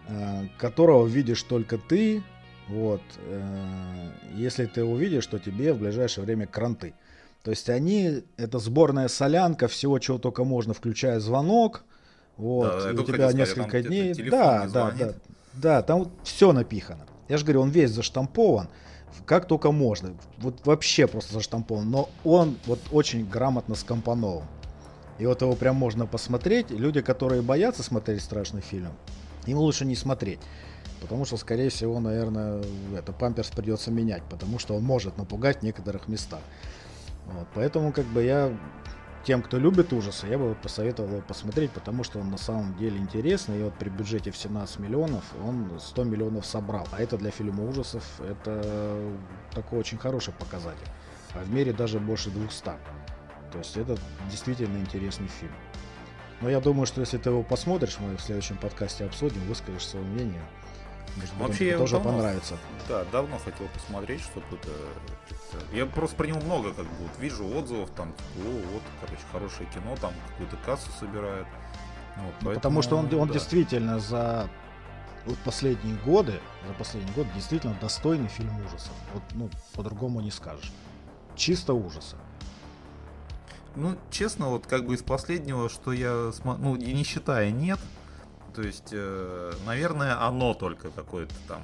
а, 0.08 0.44
которого 0.58 1.06
видишь 1.06 1.42
только 1.42 1.78
ты, 1.78 2.22
вот. 2.68 3.02
А, 3.26 4.12
если 4.34 4.66
ты 4.66 4.84
увидишь, 4.84 5.26
то 5.26 5.38
тебе 5.38 5.72
в 5.72 5.78
ближайшее 5.78 6.24
время 6.24 6.46
кранты. 6.46 6.94
То 7.42 7.50
есть 7.50 7.70
они, 7.70 8.22
это 8.36 8.58
сборная 8.58 9.08
солянка 9.08 9.66
всего, 9.68 9.98
чего 9.98 10.18
только 10.18 10.44
можно, 10.44 10.74
включая 10.74 11.20
звонок. 11.20 11.84
Вот, 12.36 12.82
да, 12.82 12.90
и 12.90 12.94
у 12.94 13.04
тебя 13.04 13.32
несколько 13.32 13.68
сказать, 13.68 13.86
дней. 13.86 14.14
Да, 14.30 14.68
да, 14.72 14.90
да. 14.90 15.14
Да, 15.54 15.82
там 15.82 16.10
все 16.22 16.52
напихано. 16.52 17.06
Я 17.28 17.38
же 17.38 17.44
говорю, 17.44 17.62
он 17.62 17.70
весь 17.70 17.90
заштампован, 17.90 18.68
как 19.26 19.46
только 19.46 19.72
можно. 19.72 20.14
Вот 20.38 20.64
вообще 20.66 21.06
просто 21.06 21.34
заштампован. 21.34 21.90
Но 21.90 22.08
он 22.24 22.56
вот 22.66 22.80
очень 22.92 23.28
грамотно 23.28 23.74
скомпонован. 23.74 24.46
И 25.18 25.26
вот 25.26 25.42
его 25.42 25.54
прям 25.54 25.76
можно 25.76 26.06
посмотреть. 26.06 26.70
Люди, 26.70 27.02
которые 27.02 27.42
боятся 27.42 27.82
смотреть 27.82 28.22
страшный 28.22 28.62
фильм, 28.62 28.92
им 29.46 29.58
лучше 29.58 29.84
не 29.84 29.96
смотреть. 29.96 30.40
Потому 31.00 31.24
что, 31.24 31.36
скорее 31.36 31.70
всего, 31.70 31.98
наверное, 32.00 32.62
это 32.96 33.12
памперс 33.12 33.48
придется 33.48 33.90
менять, 33.90 34.22
потому 34.30 34.58
что 34.58 34.74
он 34.74 34.82
может 34.82 35.16
напугать 35.16 35.60
в 35.60 35.62
некоторых 35.62 36.08
местах. 36.08 36.40
Вот, 37.26 37.46
поэтому 37.54 37.92
как 37.92 38.06
бы 38.06 38.22
я 38.22 38.52
тем, 39.24 39.42
кто 39.42 39.58
любит 39.58 39.92
ужасы, 39.92 40.26
я 40.26 40.38
бы 40.38 40.54
посоветовал 40.54 41.10
его 41.10 41.20
посмотреть, 41.20 41.70
потому 41.72 42.04
что 42.04 42.18
он 42.18 42.30
на 42.30 42.38
самом 42.38 42.76
деле 42.76 42.98
интересный. 42.98 43.60
И 43.60 43.62
вот 43.62 43.74
при 43.74 43.90
бюджете 43.90 44.30
в 44.30 44.36
17 44.36 44.78
миллионов 44.78 45.24
он 45.44 45.78
100 45.78 46.04
миллионов 46.04 46.46
собрал. 46.46 46.88
А 46.92 47.02
это 47.02 47.18
для 47.18 47.30
фильма 47.30 47.68
ужасов 47.68 48.04
это 48.20 48.96
такой 49.52 49.78
очень 49.78 49.98
хороший 49.98 50.32
показатель. 50.32 50.86
А 51.34 51.40
в 51.40 51.50
мире 51.52 51.72
даже 51.72 52.00
больше 52.00 52.30
200. 52.30 52.64
То 52.64 53.58
есть 53.58 53.76
это 53.76 53.96
действительно 54.30 54.78
интересный 54.78 55.28
фильм. 55.28 55.52
Но 56.40 56.48
я 56.48 56.60
думаю, 56.60 56.86
что 56.86 57.00
если 57.00 57.18
ты 57.18 57.28
его 57.28 57.42
посмотришь, 57.42 57.98
мы 58.00 58.16
в 58.16 58.20
следующем 58.20 58.56
подкасте 58.56 59.04
обсудим, 59.04 59.42
выскажешь 59.42 59.86
свое 59.86 60.04
мнение. 60.06 60.42
Может, 61.16 61.34
Вообще 61.36 61.76
тоже 61.76 61.96
давно, 61.96 62.12
понравится. 62.12 62.58
Да, 62.88 63.04
давно 63.12 63.38
хотел 63.38 63.66
посмотреть, 63.68 64.20
чтобы 64.20 64.46
это. 64.52 64.70
Я 65.72 65.86
просто 65.86 66.16
про 66.16 66.26
него 66.26 66.40
много 66.40 66.72
как 66.72 66.84
бы 66.84 66.94
вот 67.00 67.18
вижу 67.18 67.44
отзывов, 67.46 67.90
там, 67.90 68.12
типа, 68.12 68.48
о, 68.48 68.72
вот, 68.72 68.82
короче, 69.00 69.22
хорошее 69.32 69.68
кино, 69.74 69.96
там 70.00 70.12
какую-то 70.28 70.56
кассу 70.64 70.90
собирает. 70.98 71.46
Вот, 72.16 72.24
ну, 72.24 72.32
поэтому, 72.40 72.54
потому 72.54 72.82
что 72.82 72.96
он, 72.96 73.14
он 73.14 73.28
да. 73.28 73.34
действительно 73.34 73.98
за 73.98 74.48
вот 75.26 75.38
последние 75.38 75.96
годы, 75.96 76.40
за 76.66 76.74
последний 76.74 77.12
год 77.12 77.26
действительно 77.34 77.76
достойный 77.80 78.28
фильм 78.28 78.56
ужасов. 78.64 78.92
Вот, 79.12 79.22
ну, 79.32 79.50
по-другому 79.74 80.20
не 80.20 80.30
скажешь. 80.30 80.72
Чисто 81.36 81.74
ужасы. 81.74 82.16
Ну, 83.76 83.96
честно, 84.10 84.48
вот 84.48 84.66
как 84.66 84.86
бы 84.86 84.94
из 84.94 85.02
последнего, 85.02 85.68
что 85.68 85.92
я 85.92 86.32
смотрю, 86.32 86.64
ну, 86.64 86.76
не 86.76 87.04
считая 87.04 87.50
нет, 87.50 87.78
то 88.50 88.62
есть, 88.62 88.90
э, 88.92 89.52
наверное, 89.66 90.20
оно 90.26 90.54
только 90.54 90.90
какое-то 90.90 91.34
там 91.48 91.62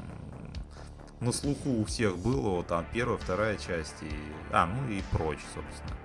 на 1.20 1.32
слуху 1.32 1.70
у 1.80 1.84
всех 1.84 2.18
было, 2.18 2.56
вот 2.56 2.66
там 2.66 2.84
первая, 2.92 3.18
вторая 3.18 3.56
часть, 3.56 4.02
и, 4.02 4.10
а, 4.52 4.66
ну 4.66 4.88
и 4.88 5.02
прочь, 5.12 5.40
собственно. 5.54 5.96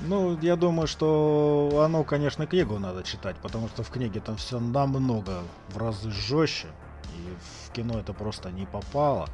Ну, 0.00 0.38
я 0.40 0.56
думаю, 0.56 0.88
что 0.88 1.82
оно, 1.84 2.02
конечно, 2.02 2.46
книгу 2.46 2.78
надо 2.78 3.02
читать, 3.02 3.36
потому 3.36 3.68
что 3.68 3.82
в 3.82 3.90
книге 3.90 4.20
там 4.20 4.36
все 4.36 4.58
намного 4.58 5.42
в 5.68 5.76
разы 5.76 6.10
жестче, 6.10 6.68
и 7.14 7.36
в 7.68 7.72
кино 7.72 8.00
это 8.00 8.12
просто 8.12 8.50
не 8.50 8.66
попало. 8.66 9.28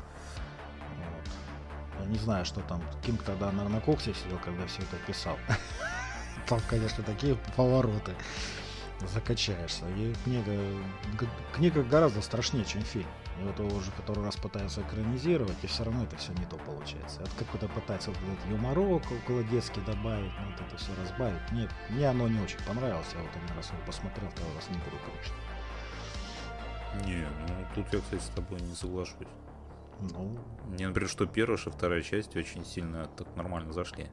Вот. 0.97 2.01
Я 2.01 2.07
не 2.07 2.19
знаю, 2.19 2.45
что 2.45 2.61
там, 2.61 2.83
Кинг 3.03 3.23
тогда, 3.23 3.47
наверное, 3.47 3.77
на 3.77 3.81
коксе 3.81 4.13
сидел, 4.15 4.39
когда 4.45 4.67
все 4.67 4.83
это 4.83 4.97
писал. 5.07 5.37
Там, 6.49 6.61
конечно, 6.71 7.05
такие 7.05 7.37
повороты 7.57 8.15
закачаешься. 9.07 9.85
И 9.97 10.15
книга, 10.25 10.53
книга 11.55 11.83
гораздо 11.83 12.23
страшнее, 12.23 12.65
чем 12.65 12.83
фильм. 12.83 13.09
И 13.41 13.45
вот 13.45 13.59
его 13.59 13.77
уже 13.77 13.93
который 13.93 14.25
раз 14.25 14.37
пытаются 14.37 14.83
экранизировать, 14.83 15.57
и 15.63 15.67
все 15.69 15.85
равно 15.85 16.05
это 16.05 16.17
все 16.17 16.33
не 16.33 16.45
то 16.47 16.57
получается. 16.57 17.21
Это 17.23 17.31
какой-то 17.39 17.69
пытается 17.69 18.11
вот 18.11 18.19
этот 18.19 18.51
юморок 18.51 19.03
около 19.13 19.45
детский 19.45 19.81
добавить, 19.83 20.33
ну, 20.41 20.51
вот 20.51 20.61
это 20.67 20.77
все 20.77 20.91
разбавить. 21.01 21.41
Мне, 21.53 21.69
мне 21.91 22.09
оно 22.09 22.27
не 22.27 22.41
очень 22.41 22.59
понравилось, 22.67 23.07
я 23.15 23.21
вот 23.21 23.31
один 23.37 23.57
раз 23.57 23.71
его 23.71 23.79
посмотрел, 23.87 24.29
второй 24.31 24.55
раз 24.57 24.69
не 24.71 24.79
буду, 24.79 24.97
конечно. 25.07 25.37
Не, 27.07 27.29
ну 27.47 27.67
тут 27.75 27.93
я, 27.93 28.01
кстати, 28.01 28.23
с 28.23 28.29
тобой 28.35 28.61
не 28.61 28.75
соглашусь. 28.75 29.29
Ну. 30.01 30.39
Мне, 30.67 30.89
например, 30.89 31.09
что 31.09 31.27
первая, 31.27 31.59
что 31.59 31.71
вторая 31.71 32.03
часть 32.03 32.37
очень 32.37 32.65
сильно 32.65 33.07
так 33.17 33.29
нормально 33.37 33.73
зашли. 33.73 34.09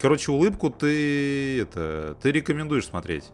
Короче, 0.00 0.30
улыбку 0.30 0.70
ты 0.70 1.60
это 1.60 2.16
ты 2.22 2.30
рекомендуешь 2.30 2.86
смотреть. 2.86 3.32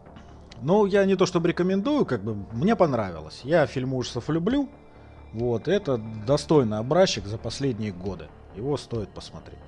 Ну, 0.61 0.85
я 0.85 1.05
не 1.05 1.15
то 1.15 1.25
чтобы 1.25 1.49
рекомендую, 1.49 2.05
как 2.05 2.23
бы 2.23 2.35
мне 2.51 2.75
понравилось. 2.75 3.41
Я 3.43 3.65
фильм 3.67 3.93
ужасов 3.93 4.29
люблю. 4.29 4.69
Вот, 5.33 5.67
это 5.67 5.97
достойный 6.25 6.79
образчик 6.79 7.25
за 7.25 7.37
последние 7.37 7.91
годы. 7.91 8.29
Его 8.55 8.77
стоит 8.77 9.09
посмотреть. 9.09 9.59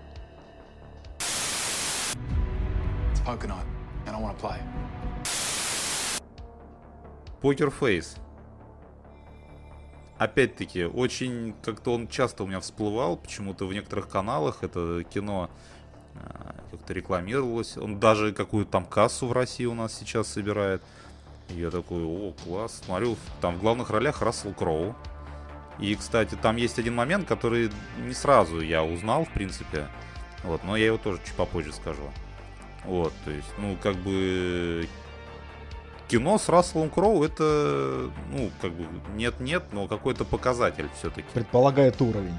Покер 7.42 7.70
Фейс. 7.70 8.16
Опять-таки, 10.18 10.86
очень 10.86 11.54
как-то 11.62 11.94
он 11.94 12.08
часто 12.08 12.44
у 12.44 12.48
меня 12.48 12.60
всплывал, 12.60 13.18
почему-то 13.18 13.68
в 13.68 13.74
некоторых 13.74 14.10
каналах 14.10 14.64
это 14.64 15.04
кино 15.04 15.50
как-то 16.72 16.94
рекламировалось. 16.94 17.78
Он 17.78 18.00
даже 18.00 18.34
какую-то 18.34 18.72
там 18.72 18.86
кассу 18.86 19.28
в 19.28 19.34
России 19.34 19.66
у 19.66 19.74
нас 19.74 19.94
сейчас 19.94 20.28
собирает. 20.28 20.82
Я 21.50 21.72
такой, 21.72 22.04
о, 22.04 22.34
класс. 22.44 22.82
Смотрю, 22.86 23.18
там 23.42 23.56
в 23.56 23.62
главных 23.62 23.90
ролях 23.90 24.22
Рассел 24.22 24.54
Кроу. 24.54 24.96
И, 25.80 25.96
кстати, 25.96 26.36
там 26.36 26.56
есть 26.56 26.80
один 26.80 26.96
момент, 26.96 27.28
который 27.28 27.72
не 28.00 28.14
сразу 28.14 28.62
я 28.62 28.84
узнал, 28.84 29.26
в 29.26 29.30
принципе. 29.32 29.88
Вот, 30.44 30.64
но 30.64 30.76
я 30.76 30.88
его 30.88 30.98
тоже 30.98 31.20
чуть 31.26 31.36
попозже 31.36 31.72
скажу. 31.74 32.04
Вот, 32.86 33.14
то 33.26 33.32
есть, 33.32 33.48
ну, 33.58 33.78
как 33.82 33.96
бы 33.96 34.88
кино 36.08 36.38
с 36.38 36.50
Расселом 36.50 36.90
Кроу 36.90 37.24
это, 37.24 38.10
ну, 38.32 38.50
как 38.62 38.72
бы, 38.72 38.86
нет-нет, 39.16 39.64
но 39.72 39.88
какой-то 39.88 40.26
показатель 40.26 40.90
все-таки. 40.98 41.28
Предполагает 41.34 42.02
уровень. 42.02 42.36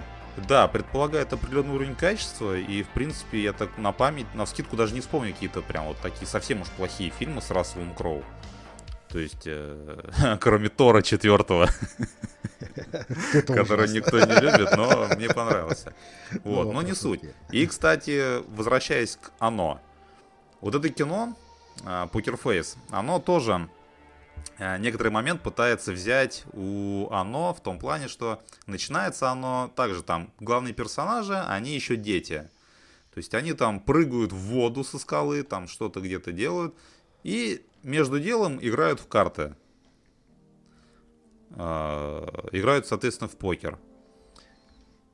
Да, 0.47 0.69
предполагает 0.69 1.33
определенный 1.33 1.75
уровень 1.75 1.97
качества, 1.97 2.57
и, 2.57 2.83
в 2.83 2.89
принципе, 2.89 3.43
я 3.43 3.53
так 3.53 3.77
на 3.79 3.93
память, 3.93 4.33
на 4.35 4.47
скидку 4.47 4.77
даже 4.77 4.95
не 4.95 5.01
вспомню 5.01 5.33
какие-то 5.33 5.63
прям 5.63 5.87
вот 5.87 5.99
такие 5.99 6.27
совсем 6.27 6.63
уж 6.63 6.69
плохие 6.69 7.11
фильмы 7.11 7.43
с 7.43 7.51
Расселом 7.51 7.95
Кроу. 7.95 8.23
То 9.09 9.19
есть, 9.19 9.45
э, 9.47 10.37
кроме 10.41 10.69
Тора 10.69 11.03
четвертого, 11.03 11.69
который 13.47 13.89
никто 13.89 14.19
не 14.19 14.41
любит, 14.41 14.77
но 14.77 15.09
мне 15.17 15.29
понравился. 15.29 15.95
Вот, 16.45 16.67
ну, 16.67 16.73
но 16.73 16.83
не 16.83 16.95
суть. 16.95 17.23
И, 17.51 17.67
кстати, 17.67 18.43
возвращаясь 18.55 19.17
к 19.17 19.33
Оно. 19.39 19.81
Вот 20.61 20.75
это 20.75 20.89
кино, 20.89 21.37
Покерфейс, 22.13 22.77
оно 22.91 23.21
тоже 23.21 23.69
некоторый 24.59 25.11
момент 25.11 25.43
пытается 25.43 25.93
взять 25.93 26.45
у 26.53 27.09
оно 27.11 27.55
в 27.55 27.61
том 27.61 27.79
плане, 27.79 28.09
что 28.09 28.43
начинается 28.67 29.31
оно 29.31 29.73
также 29.75 30.03
там 30.03 30.33
главные 30.41 30.75
персонажи, 30.75 31.39
они 31.39 31.75
еще 31.75 31.97
дети. 31.97 32.51
То 33.13 33.19
есть 33.19 33.35
они 33.35 33.53
там 33.53 33.81
прыгают 33.81 34.33
в 34.33 34.37
воду 34.37 34.85
со 34.85 34.99
скалы, 34.99 35.43
там 35.43 35.69
что-то 35.69 36.01
где-то 36.01 36.33
делают. 36.33 36.75
И 37.25 37.65
между 37.83 38.21
делом 38.21 38.59
играют 38.61 39.01
в 39.01 39.09
карты. 39.09 39.57
Э, 41.51 42.27
играют, 42.53 42.87
соответственно, 42.87 43.29
в 43.29 43.37
покер. 43.37 43.79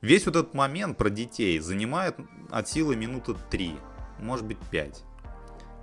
Весь 0.00 0.26
вот 0.26 0.36
этот 0.36 0.52
момент 0.52 0.98
про 0.98 1.08
детей 1.08 1.58
занимает 1.60 2.16
от 2.50 2.68
силы 2.68 2.94
минуты 2.94 3.34
3, 3.50 3.74
может 4.18 4.44
быть 4.44 4.58
5. 4.70 5.02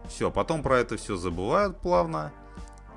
Все, 0.07 0.29
потом 0.29 0.61
про 0.61 0.77
это 0.77 0.97
все 0.97 1.15
забывают 1.15 1.81
плавно. 1.81 2.31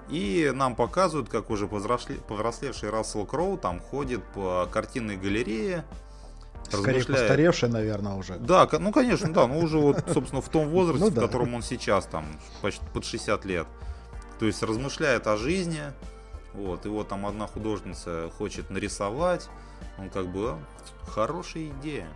И 0.08 0.52
нам 0.54 0.76
показывают, 0.76 1.28
как 1.28 1.50
уже 1.50 1.66
повзрослевший 1.66 2.90
Рассел 2.90 3.24
Кроу 3.24 3.56
там 3.56 3.80
ходит 3.80 4.22
по 4.34 4.68
картинной 4.70 5.16
галерее. 5.16 5.84
Скорее 6.68 7.04
постаревший, 7.04 7.68
наверное, 7.68 8.14
уже. 8.14 8.36
Да, 8.36 8.68
ну 8.72 8.92
конечно, 8.92 9.32
да, 9.32 9.46
ну 9.46 9.58
уже 9.60 9.78
вот, 9.78 10.04
собственно, 10.12 10.40
в 10.42 10.48
том 10.48 10.68
возрасте, 10.70 11.04
ну, 11.04 11.10
да. 11.10 11.22
в 11.22 11.26
котором 11.26 11.54
он 11.54 11.62
сейчас, 11.62 12.06
там, 12.06 12.24
почти 12.62 12.84
под 12.92 13.04
60 13.04 13.44
лет. 13.44 13.66
То 14.38 14.46
есть 14.46 14.62
размышляет 14.62 15.26
о 15.26 15.36
жизни, 15.36 15.82
вот, 16.54 16.84
его 16.84 17.04
там 17.04 17.26
одна 17.26 17.46
художница 17.46 18.30
хочет 18.36 18.70
нарисовать, 18.70 19.48
он 19.98 20.10
как 20.10 20.26
бы, 20.26 20.50
«А, 20.50 21.10
хорошая 21.10 21.68
идея. 21.68 22.08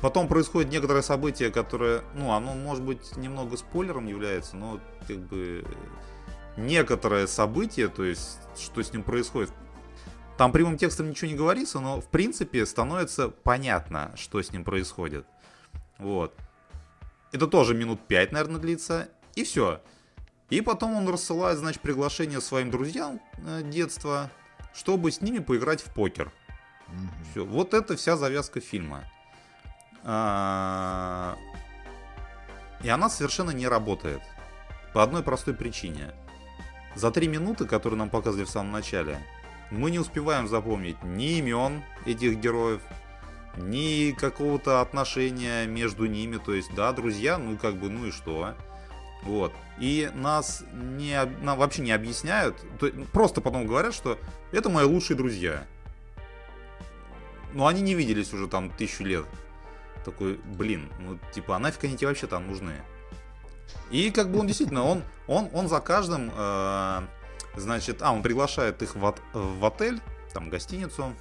Потом 0.00 0.28
происходит 0.28 0.70
некоторое 0.70 1.02
событие, 1.02 1.50
которое, 1.50 2.02
ну, 2.14 2.32
оно 2.32 2.54
может 2.54 2.82
быть 2.82 3.16
немного 3.16 3.56
спойлером 3.56 4.06
является, 4.06 4.56
но 4.56 4.80
как 5.06 5.18
бы 5.18 5.64
некоторое 6.66 7.26
событие, 7.26 7.88
то 7.88 8.04
есть 8.04 8.38
что 8.58 8.82
с 8.82 8.92
ним 8.92 9.02
происходит. 9.02 9.50
Там 10.36 10.52
прямым 10.52 10.78
текстом 10.78 11.10
ничего 11.10 11.30
не 11.30 11.36
говорится, 11.36 11.80
но 11.80 12.00
в 12.00 12.08
принципе 12.08 12.64
становится 12.64 13.28
понятно, 13.28 14.12
что 14.16 14.42
с 14.42 14.52
ним 14.52 14.64
происходит. 14.64 15.26
Вот. 15.98 16.34
Это 17.32 17.46
тоже 17.46 17.74
минут 17.74 18.00
5, 18.06 18.32
наверное, 18.32 18.60
длится. 18.60 19.08
И 19.34 19.44
все. 19.44 19.80
И 20.48 20.62
потом 20.62 20.94
он 20.94 21.08
рассылает, 21.08 21.58
значит, 21.58 21.80
приглашение 21.82 22.40
своим 22.40 22.70
друзьям 22.70 23.20
э, 23.46 23.62
детства, 23.62 24.30
чтобы 24.74 25.12
с 25.12 25.20
ними 25.20 25.38
поиграть 25.38 25.80
в 25.80 25.92
покер. 25.92 26.32
Mm-hmm. 26.88 27.30
Все. 27.30 27.44
Вот 27.44 27.74
это 27.74 27.96
вся 27.96 28.16
завязка 28.16 28.60
фильма. 28.60 29.04
А, 30.02 31.36
и 32.82 32.88
она 32.88 33.08
совершенно 33.08 33.50
не 33.50 33.68
работает. 33.68 34.22
По 34.94 35.02
одной 35.02 35.22
простой 35.22 35.54
причине. 35.54 36.14
За 36.94 37.10
три 37.10 37.28
минуты, 37.28 37.66
которые 37.66 37.98
нам 37.98 38.10
показывали 38.10 38.44
в 38.44 38.50
самом 38.50 38.72
начале, 38.72 39.18
мы 39.70 39.90
не 39.90 39.98
успеваем 39.98 40.48
запомнить 40.48 41.02
ни 41.04 41.38
имен 41.38 41.82
этих 42.04 42.38
героев, 42.38 42.82
ни 43.56 44.12
какого-то 44.12 44.80
отношения 44.80 45.66
между 45.66 46.06
ними. 46.06 46.38
То 46.38 46.54
есть, 46.54 46.74
да, 46.74 46.92
друзья, 46.92 47.38
ну 47.38 47.56
как 47.56 47.76
бы, 47.76 47.88
ну 47.88 48.06
и 48.06 48.10
что? 48.10 48.54
Вот. 49.22 49.52
И 49.78 50.10
нас 50.14 50.64
не, 50.72 51.24
нам 51.42 51.58
вообще 51.58 51.82
не 51.82 51.92
объясняют. 51.92 52.56
То, 52.78 52.90
просто 53.12 53.40
потом 53.40 53.66
говорят, 53.66 53.94
что 53.94 54.18
это 54.50 54.68
мои 54.68 54.84
лучшие 54.84 55.16
друзья. 55.16 55.64
Но 57.52 57.66
они 57.66 57.82
не 57.82 57.94
виделись 57.94 58.32
уже 58.32 58.46
там 58.48 58.70
тысячу 58.70 59.04
лет 59.04 59.26
такой, 60.04 60.40
блин, 60.44 60.88
ну 61.00 61.18
типа, 61.32 61.56
а 61.56 61.58
нафиг 61.58 61.84
они 61.84 61.96
тебе 61.96 62.08
вообще 62.08 62.26
там 62.26 62.46
нужны? 62.46 62.72
И 63.90 64.10
как 64.10 64.30
бы 64.30 64.38
он 64.38 64.46
действительно, 64.46 64.84
он, 64.84 65.02
он, 65.26 65.48
он 65.52 65.68
за 65.68 65.80
каждым, 65.80 66.30
э, 66.34 67.00
значит, 67.56 68.02
а, 68.02 68.12
он 68.12 68.22
приглашает 68.22 68.82
их 68.82 68.94
в, 68.94 69.14
в 69.32 69.64
отель, 69.64 70.00
там, 70.32 70.48
гостиницу, 70.48 71.12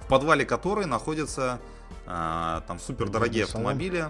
в 0.00 0.06
подвале 0.08 0.44
которой 0.44 0.86
находятся 0.86 1.60
э, 2.06 2.60
там 2.66 2.78
супер 2.78 3.08
дорогие 3.08 3.44
автомобили. 3.44 4.06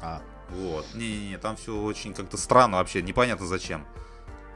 А. 0.00 0.20
Вот. 0.50 0.86
Не-не-не, 0.94 1.38
там 1.38 1.56
все 1.56 1.76
очень 1.80 2.14
как-то 2.14 2.36
странно 2.36 2.78
вообще, 2.78 3.02
непонятно 3.02 3.46
зачем. 3.46 3.86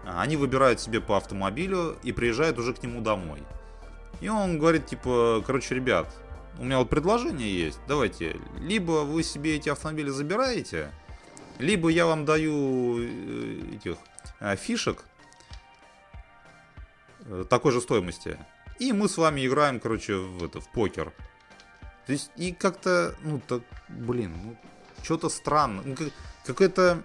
Они 0.04 0.36
выбирают 0.36 0.80
себе 0.80 1.00
по 1.00 1.16
автомобилю 1.16 1.96
и 2.02 2.12
приезжают 2.12 2.58
уже 2.58 2.72
к 2.72 2.82
нему 2.82 3.00
домой. 3.00 3.42
И 4.20 4.28
он 4.28 4.58
говорит, 4.58 4.86
типа, 4.86 5.42
короче, 5.46 5.74
ребят, 5.74 6.08
у 6.58 6.64
меня 6.64 6.78
вот 6.78 6.88
предложение 6.88 7.66
есть. 7.66 7.78
Давайте, 7.86 8.36
либо 8.58 9.04
вы 9.04 9.22
себе 9.22 9.56
эти 9.56 9.68
автомобили 9.68 10.10
забираете, 10.10 10.90
либо 11.58 11.88
я 11.88 12.06
вам 12.06 12.24
даю 12.24 12.98
э, 13.00 13.76
этих 13.76 13.96
э, 14.40 14.56
фишек 14.56 15.04
э, 17.26 17.44
такой 17.48 17.72
же 17.72 17.80
стоимости. 17.80 18.38
И 18.78 18.92
мы 18.92 19.08
с 19.08 19.16
вами 19.16 19.46
играем, 19.46 19.80
короче, 19.80 20.14
в 20.14 20.44
это, 20.44 20.60
в 20.60 20.68
покер. 20.70 21.12
То 22.06 22.12
есть, 22.12 22.30
и 22.36 22.52
как-то, 22.52 23.14
ну, 23.22 23.40
так, 23.46 23.62
блин, 23.88 24.32
ну, 24.44 24.56
что-то 25.02 25.28
странно. 25.28 25.82
Ну, 25.84 25.96
как, 25.96 26.08
какое-то 26.44 27.02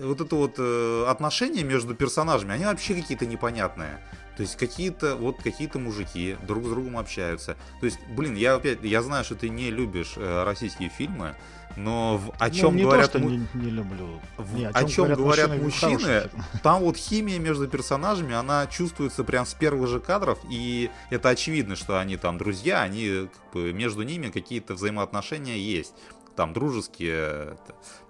вот 0.00 0.20
это 0.20 0.36
вот 0.36 0.54
э, 0.58 1.04
отношения 1.08 1.64
между 1.64 1.94
персонажами, 1.94 2.54
они 2.54 2.64
вообще 2.64 2.94
какие-то 2.94 3.26
непонятные. 3.26 4.00
То 4.36 4.42
есть 4.42 4.56
какие-то 4.56 5.16
вот 5.16 5.42
какие-то 5.42 5.80
мужики 5.80 6.36
друг 6.46 6.64
с 6.64 6.68
другом 6.68 6.96
общаются. 6.96 7.56
То 7.80 7.86
есть, 7.86 7.98
блин, 8.08 8.36
я 8.36 8.54
опять 8.54 8.78
я 8.82 9.02
знаю, 9.02 9.24
что 9.24 9.34
ты 9.34 9.48
не 9.48 9.70
любишь 9.70 10.12
э, 10.16 10.44
российские 10.44 10.90
фильмы, 10.90 11.34
но 11.76 12.18
в, 12.18 12.32
о 12.38 12.50
чем 12.50 12.72
ну, 12.72 12.78
не 12.78 12.84
говорят 12.84 13.12
то, 13.12 13.18
что 13.18 13.28
не, 13.28 13.46
не 13.54 13.70
люблю. 13.70 14.20
В, 14.36 14.54
не, 14.54 14.66
о, 14.66 14.72
чем 14.72 14.84
о 14.84 14.88
чем 14.88 15.04
говорят, 15.14 15.48
говорят 15.48 15.62
мужчины, 15.62 15.92
мужчины 15.92 16.30
там 16.62 16.82
вот 16.82 16.96
химия 16.96 17.38
между 17.38 17.66
персонажами, 17.66 18.34
она 18.34 18.66
чувствуется 18.66 19.24
прям 19.24 19.44
с 19.44 19.54
первых 19.54 19.88
же 19.88 19.98
кадров, 19.98 20.38
и 20.50 20.90
это 21.10 21.30
очевидно, 21.30 21.74
что 21.74 21.98
они 21.98 22.16
там 22.16 22.38
друзья, 22.38 22.82
они 22.82 23.28
как 23.32 23.52
бы 23.52 23.72
между 23.72 24.02
ними 24.02 24.28
какие-то 24.28 24.74
взаимоотношения 24.74 25.58
есть 25.58 25.94
там 26.38 26.52
дружеские. 26.52 27.58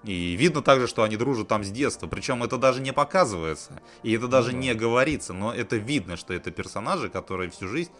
И 0.04 0.36
видно 0.36 0.60
также, 0.60 0.86
что 0.86 1.02
они 1.02 1.16
дружат 1.16 1.48
там 1.48 1.64
с 1.64 1.70
детства. 1.70 2.06
Причем 2.06 2.44
это 2.44 2.58
даже 2.58 2.82
не 2.82 2.92
показывается. 2.92 3.80
И 4.02 4.12
это 4.12 4.28
даже 4.28 4.52
ну, 4.52 4.58
не 4.58 4.74
говорится. 4.74 5.32
Но 5.32 5.50
это 5.50 5.76
видно, 5.76 6.18
что 6.18 6.34
это 6.34 6.50
персонажи, 6.50 7.08
которые 7.08 7.50
всю 7.50 7.68
жизнь 7.68 7.90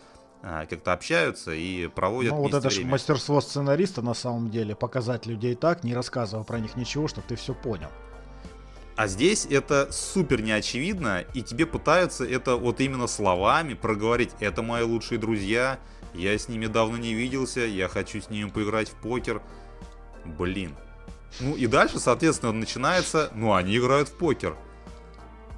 а, 0.43 0.67
как-то 0.67 0.93
общаются 0.93 1.53
и 1.53 1.87
проводят 1.87 2.33
Ну 2.33 2.43
вот 2.43 2.53
это 2.53 2.69
же 2.69 2.85
мастерство 2.85 3.41
сценариста 3.41 4.03
на 4.03 4.13
самом 4.13 4.51
деле. 4.51 4.77
Показать 4.77 5.25
людей 5.25 5.55
так, 5.55 5.83
не 5.83 5.95
рассказывая 5.95 6.45
про 6.45 6.61
них 6.61 6.77
ничего, 6.77 7.09
чтобы 7.09 7.27
ты 7.27 7.35
все 7.35 7.55
понял. 7.55 7.89
А 8.97 9.07
здесь 9.07 9.47
это 9.49 9.89
супер 9.91 10.43
неочевидно, 10.43 11.25
и 11.33 11.41
тебе 11.41 11.65
пытаются 11.65 12.25
это 12.25 12.57
вот 12.57 12.81
именно 12.81 13.07
словами 13.07 13.73
проговорить. 13.73 14.33
Это 14.41 14.61
мои 14.61 14.83
лучшие 14.83 15.19
друзья, 15.19 15.79
я 16.13 16.37
с 16.37 16.49
ними 16.49 16.67
давно 16.67 16.99
не 16.99 17.15
виделся, 17.15 17.61
я 17.61 17.89
хочу 17.89 18.21
с 18.21 18.29
ними 18.29 18.51
поиграть 18.51 18.91
в 18.91 18.95
покер. 18.95 19.41
Блин. 20.25 20.75
Ну 21.41 21.57
и 21.57 21.67
дальше, 21.67 21.99
соответственно, 21.99 22.53
начинается, 22.53 23.31
ну 23.35 23.55
они 23.55 23.77
играют 23.77 24.09
в 24.09 24.17
покер. 24.17 24.57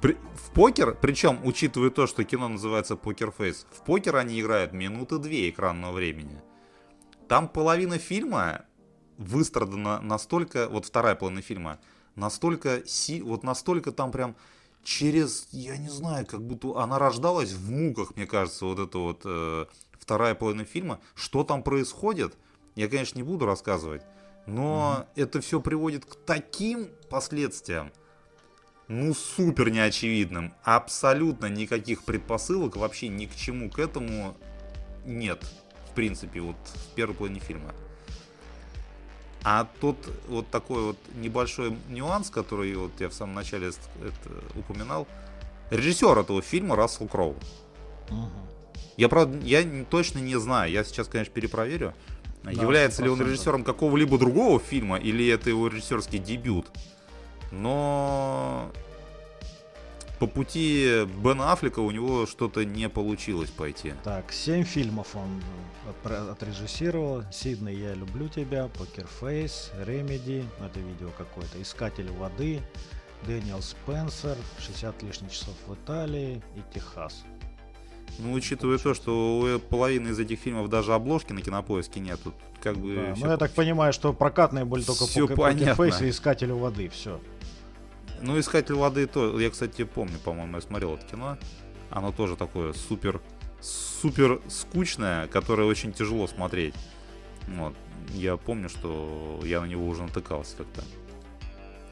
При, 0.01 0.17
в 0.33 0.51
покер, 0.53 0.97
причем, 0.99 1.39
учитывая 1.43 1.91
то, 1.91 2.07
что 2.07 2.23
кино 2.23 2.47
называется 2.47 2.95
покерфейс, 2.95 3.67
в 3.71 3.85
покер 3.85 4.15
они 4.15 4.41
играют 4.41 4.73
минуты 4.73 5.17
две 5.19 5.49
экранного 5.49 5.93
времени. 5.93 6.41
Там 7.27 7.47
половина 7.47 7.97
фильма 7.97 8.65
выстрадана 9.17 10.01
настолько, 10.01 10.67
вот 10.67 10.85
вторая 10.85 11.15
половина 11.15 11.41
фильма, 11.41 11.79
настолько, 12.15 12.85
си, 12.85 13.21
вот 13.21 13.43
настолько 13.43 13.91
там 13.91 14.11
прям 14.11 14.35
через, 14.83 15.47
я 15.51 15.77
не 15.77 15.89
знаю, 15.89 16.25
как 16.25 16.41
будто 16.41 16.81
она 16.81 16.97
рождалась 16.99 17.51
в 17.53 17.71
муках, 17.71 18.15
мне 18.15 18.25
кажется, 18.25 18.65
вот 18.65 18.79
это 18.79 18.97
вот 18.97 19.21
э, 19.25 19.65
вторая 19.93 20.35
половина 20.35 20.65
фильма. 20.65 20.99
Что 21.15 21.43
там 21.43 21.63
происходит, 21.63 22.35
я, 22.75 22.87
конечно, 22.87 23.17
не 23.17 23.23
буду 23.23 23.45
рассказывать, 23.45 24.01
но 24.45 25.05
mm-hmm. 25.15 25.21
это 25.21 25.41
все 25.41 25.59
приводит 25.59 26.05
к 26.05 26.15
таким 26.25 26.89
последствиям, 27.09 27.91
ну, 28.87 29.13
супер 29.13 29.69
неочевидным. 29.69 30.53
Абсолютно 30.63 31.45
никаких 31.45 32.03
предпосылок 32.03 32.75
вообще 32.75 33.07
ни 33.07 33.25
к 33.25 33.35
чему 33.35 33.69
к 33.69 33.79
этому 33.79 34.35
нет, 35.05 35.43
в 35.89 35.93
принципе, 35.93 36.41
вот 36.41 36.57
в 36.65 36.95
первой 36.95 37.15
половине 37.15 37.39
фильма. 37.39 37.73
А 39.43 39.67
тот 39.79 39.97
вот 40.27 40.49
такой 40.49 40.83
вот 40.83 40.97
небольшой 41.15 41.75
нюанс, 41.89 42.29
который 42.29 42.75
вот 42.75 42.91
я 42.99 43.09
в 43.09 43.13
самом 43.13 43.33
начале 43.33 43.69
это 43.69 44.59
упоминал, 44.59 45.07
режиссер 45.71 46.17
этого 46.17 46.41
фильма 46.41 46.75
Рассел 46.75 47.07
Кроу. 47.07 47.35
Угу. 48.09 48.29
Я 48.97 49.09
правда, 49.09 49.37
я 49.43 49.63
точно 49.89 50.19
не 50.19 50.39
знаю, 50.39 50.71
я 50.71 50.83
сейчас, 50.83 51.07
конечно, 51.07 51.33
перепроверю, 51.33 51.95
да, 52.43 52.51
является 52.51 53.01
100%. 53.01 53.05
ли 53.05 53.09
он 53.11 53.21
режиссером 53.21 53.63
какого-либо 53.63 54.17
другого 54.17 54.59
фильма 54.59 54.97
или 54.97 55.27
это 55.27 55.49
его 55.49 55.67
режиссерский 55.67 56.19
дебют. 56.19 56.67
Но 57.51 58.71
по 60.19 60.27
пути 60.27 61.05
Бена 61.23 61.51
Аффлека 61.51 61.79
у 61.79 61.89
него 61.89 62.25
что-то 62.27 62.63
не 62.63 62.87
получилось 62.89 63.49
пойти. 63.49 63.93
Так, 64.03 64.31
семь 64.31 64.63
фильмов 64.63 65.15
он 65.15 65.41
отрежиссировал. 66.29 67.21
Сидней, 67.31 67.73
я 67.73 67.95
люблю 67.95 68.27
тебя, 68.27 68.67
Покерфейс, 68.67 69.71
Remedy, 69.83 70.45
это 70.63 70.79
видео 70.79 71.09
какое-то, 71.17 71.59
Искатель 71.61 72.11
воды, 72.11 72.61
Дэниел 73.25 73.61
Спенсер, 73.61 74.37
60 74.59 75.03
лишних 75.03 75.31
часов 75.31 75.55
в 75.67 75.73
Италии 75.73 76.41
и 76.55 76.73
Техас. 76.73 77.23
Ну, 78.19 78.33
учитывая 78.33 78.77
то, 78.77 78.93
что 78.93 79.39
у 79.39 79.59
половины 79.59 80.09
из 80.09 80.19
этих 80.19 80.39
фильмов 80.39 80.69
даже 80.69 80.93
обложки 80.93 81.33
на 81.33 81.41
кинопоиске 81.41 81.99
нет, 81.99 82.19
тут 82.23 82.35
как 82.61 82.77
бы... 82.77 82.95
Да, 82.95 83.15
ну, 83.17 83.31
я 83.31 83.37
так 83.37 83.51
понимаю, 83.53 83.93
что 83.93 84.13
прокатные 84.13 84.65
были 84.65 84.83
только 84.83 85.05
все 85.05 85.27
по 85.27 85.35
Покерфейс 85.35 86.01
и 86.01 86.09
Искателю 86.09 86.57
воды, 86.57 86.89
все. 86.89 87.19
Ну, 88.21 88.39
Искатель 88.39 88.75
воды 88.75 89.07
то. 89.07 89.39
Я, 89.39 89.49
кстати, 89.49 89.83
помню, 89.83 90.17
по-моему, 90.23 90.55
я 90.55 90.61
смотрел 90.61 90.95
это 90.95 91.05
кино. 91.05 91.37
Оно 91.89 92.11
тоже 92.11 92.35
такое 92.35 92.73
супер, 92.73 93.21
супер 93.59 94.41
скучное, 94.47 95.27
которое 95.27 95.67
очень 95.67 95.91
тяжело 95.91 96.27
смотреть. 96.27 96.75
Вот. 97.47 97.73
Я 98.13 98.37
помню, 98.37 98.69
что 98.69 99.39
я 99.43 99.61
на 99.61 99.65
него 99.65 99.87
уже 99.87 100.03
натыкался 100.03 100.57
как-то. 100.57 100.83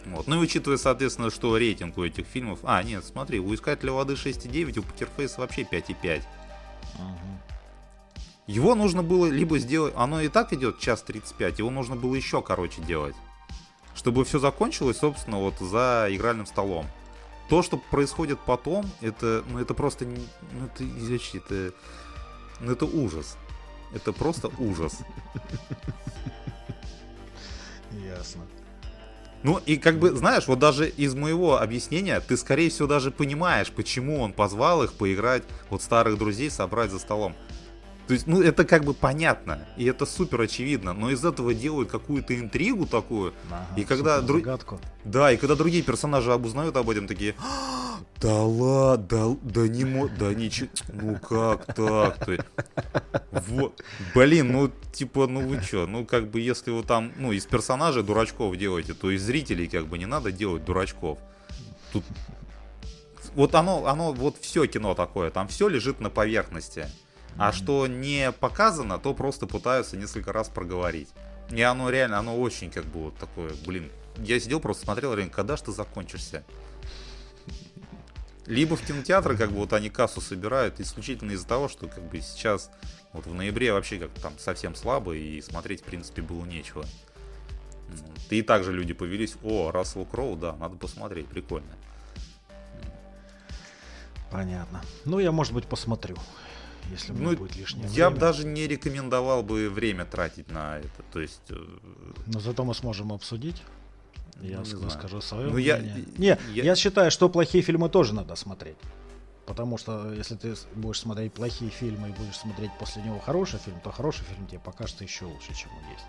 Вот. 0.06 0.28
Ну 0.28 0.38
и 0.38 0.44
учитывая, 0.44 0.78
соответственно, 0.78 1.30
что 1.30 1.58
рейтинг 1.58 1.98
у 1.98 2.04
этих 2.04 2.26
фильмов... 2.26 2.60
А, 2.64 2.82
нет, 2.84 3.04
смотри, 3.06 3.40
у 3.40 3.54
Искателя 3.54 3.92
воды 3.92 4.14
6,9, 4.14 4.80
у 4.80 4.84
Покерфейса 4.84 5.42
вообще 5.42 5.64
5,5. 5.64 6.24
Угу. 6.96 7.04
Его 8.48 8.76
нужно 8.76 9.04
было 9.04 9.28
либо 9.28 9.60
сделать... 9.60 9.94
Оно 9.96 10.22
и 10.22 10.28
так 10.28 10.54
идет 10.54 10.80
час 10.80 11.04
35, 11.04 11.60
его 11.60 11.70
нужно 11.70 11.96
было 11.96 12.16
еще 12.16 12.42
короче 12.42 12.82
делать 12.82 13.16
чтобы 14.00 14.24
все 14.24 14.40
закончилось, 14.40 14.98
собственно, 14.98 15.40
вот 15.40 15.60
за 15.60 16.08
игральным 16.10 16.46
столом. 16.46 16.86
То, 17.50 17.62
что 17.62 17.78
происходит 17.78 18.40
потом, 18.40 18.90
это, 19.02 19.44
ну, 19.50 19.60
это 19.60 19.74
просто, 19.74 20.06
ну, 20.06 20.66
это, 20.66 20.86
извините, 20.86 21.40
это, 21.40 21.74
ну, 22.62 22.72
это 22.72 22.86
ужас. 22.86 23.38
Это 23.94 24.14
просто 24.14 24.50
ужас. 24.58 25.00
Ясно. 27.92 28.44
Ну 29.42 29.62
и 29.66 29.78
как 29.78 30.00
бы, 30.00 30.12
знаешь, 30.12 30.48
вот 30.48 30.60
даже 30.60 30.90
из 30.90 31.16
моего 31.16 31.62
объяснения 31.62 32.20
ты, 32.20 32.36
скорее 32.36 32.70
всего, 32.70 32.88
даже 32.88 33.10
понимаешь, 33.10 33.72
почему 33.72 34.22
он 34.22 34.34
позвал 34.34 34.84
их 34.84 34.94
поиграть, 34.94 35.44
вот 35.70 35.82
старых 35.82 36.18
друзей 36.18 36.52
собрать 36.52 36.92
за 36.92 37.00
столом. 37.00 37.36
То 38.10 38.14
есть, 38.14 38.26
ну, 38.26 38.42
это 38.42 38.66
как 38.66 38.86
бы 38.86 38.96
понятно, 38.96 39.68
и 39.78 39.86
это 39.86 40.08
супер 40.08 40.42
очевидно, 40.42 40.94
но 40.94 41.12
из 41.12 41.24
этого 41.24 41.54
делают 41.54 41.92
какую-то 41.92 42.36
интригу 42.40 42.88
такую, 42.88 43.36
ага, 43.52 43.68
и 43.80 43.84
когда 43.84 44.20
друг... 44.20 44.44
Да, 45.06 45.32
и 45.32 45.38
когда 45.38 45.54
другие 45.54 45.84
персонажи 45.84 46.34
обузнают 46.34 46.76
об 46.76 46.90
этом, 46.90 47.08
такие, 47.08 47.36
«А, 47.38 48.00
да 48.20 48.34
ладно, 48.42 49.38
да, 49.44 49.62
да 49.62 49.68
не 49.68 49.86
мо... 49.86 50.10
да 50.10 50.34
ничего, 50.34 50.70
ну 50.92 51.20
как 51.20 51.68
так-то? 51.68 52.44
Вот, 53.32 53.80
блин, 54.16 54.54
ну, 54.54 54.72
типа, 54.92 55.28
ну 55.28 55.48
вы 55.48 55.64
чё, 55.64 55.86
ну, 55.86 56.04
как 56.04 56.32
бы, 56.32 56.42
если 56.42 56.72
вы 56.72 56.82
там, 56.82 57.12
ну, 57.16 57.32
из 57.32 57.46
персонажей 57.46 58.02
дурачков 58.02 58.58
делаете, 58.58 58.96
то 58.96 59.12
из 59.12 59.22
зрителей, 59.22 59.68
как 59.68 59.86
бы, 59.86 60.00
не 60.00 60.08
надо 60.08 60.32
делать 60.32 60.66
дурачков. 60.66 61.20
Тут 61.94 62.04
вот 63.36 63.54
оно, 63.54 63.86
оно, 63.86 64.14
вот 64.14 64.38
все 64.42 64.66
кино 64.66 64.96
такое, 64.96 65.30
там 65.30 65.48
все 65.48 65.68
лежит 65.68 66.00
на 66.00 66.10
поверхности. 66.10 66.88
А 67.38 67.52
что 67.52 67.88
не 67.88 68.32
показано, 68.32 69.00
то 69.00 69.14
просто 69.14 69.48
пытаются 69.48 69.98
несколько 69.98 70.34
раз 70.34 70.50
проговорить. 70.50 71.10
И 71.52 71.62
оно 71.62 71.90
реально, 71.90 72.20
оно 72.20 72.40
очень 72.40 72.70
как 72.70 72.86
бы 72.86 73.06
вот 73.06 73.18
такое, 73.18 73.52
блин. 73.66 73.90
Я 74.18 74.40
сидел, 74.40 74.60
просто 74.60 74.86
смотрел, 74.86 75.14
реально, 75.14 75.32
когда 75.32 75.56
ж 75.56 75.62
ты 75.62 75.72
закончишься? 75.72 76.44
Либо 78.46 78.76
в 78.76 78.82
кинотеатры, 78.82 79.38
как 79.38 79.52
бы 79.52 79.58
вот 79.58 79.74
они 79.74 79.90
кассу 79.90 80.22
собирают 80.22 80.80
исключительно 80.80 81.32
из-за 81.32 81.48
того, 81.48 81.70
что 81.70 81.88
как 81.88 82.04
бы 82.04 82.20
сейчас 82.20 82.72
вот 83.14 83.28
в 83.28 83.34
ноябре 83.34 83.72
вообще 83.72 84.00
как 84.00 84.10
там 84.22 84.34
совсем 84.40 84.76
слабо 84.76 85.16
и 85.16 85.42
смотреть 85.42 85.82
в 85.82 85.84
принципе 85.84 86.22
было 86.22 86.44
нечего. 86.46 86.84
И 88.30 88.42
также 88.42 88.74
люди 88.74 88.94
повелись, 88.94 89.36
о, 89.44 89.72
Рассел 89.72 90.06
Кроу, 90.06 90.36
да, 90.36 90.56
надо 90.56 90.78
посмотреть, 90.78 91.28
прикольно. 91.28 91.76
Понятно. 94.32 94.82
Ну, 95.06 95.20
я, 95.20 95.32
может 95.32 95.54
быть, 95.54 95.66
посмотрю 95.66 96.18
если 96.92 97.14
ну, 97.14 97.36
будет 97.36 97.56
лишнее 97.56 97.86
Я 97.88 98.10
время. 98.10 98.10
бы 98.12 98.18
даже 98.20 98.46
не 98.46 98.68
рекомендовал 98.68 99.44
бы 99.44 99.70
время 99.70 100.06
тратить 100.06 100.52
на 100.52 100.80
это. 100.80 101.04
То 101.12 101.20
есть. 101.20 101.42
Э, 101.50 101.56
Но 102.28 102.40
зато 102.40 102.64
мы 102.64 102.74
сможем 102.74 103.12
обсудить. 103.14 103.62
Я 104.42 104.60
не 104.60 104.90
скажу 104.90 105.22
свое 105.22 105.48
ну, 105.48 105.54
мнение. 105.54 106.06
Я, 106.18 106.36
не, 106.36 106.54
я... 106.54 106.64
я 106.64 106.76
считаю, 106.76 107.12
что 107.12 107.30
плохие 107.30 107.62
фильмы 107.62 107.90
тоже 107.90 108.14
надо 108.14 108.36
смотреть. 108.36 108.78
Потому 109.46 109.78
что 109.78 110.14
если 110.14 110.36
ты 110.36 110.56
будешь 110.76 111.00
смотреть 111.00 111.34
плохие 111.34 111.72
фильмы 111.72 112.10
и 112.10 112.12
будешь 112.12 112.38
смотреть 112.38 112.72
после 112.80 113.02
него 113.02 113.20
хороший 113.20 113.60
фильм, 113.60 113.80
то 113.82 113.92
хороший 113.92 114.24
фильм 114.26 114.46
тебе 114.48 114.60
покажется 114.60 115.04
еще 115.04 115.26
лучше, 115.26 115.54
чем 115.56 115.72
он 115.72 115.92
есть. 115.92 116.06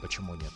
Почему 0.00 0.34
нет? 0.34 0.52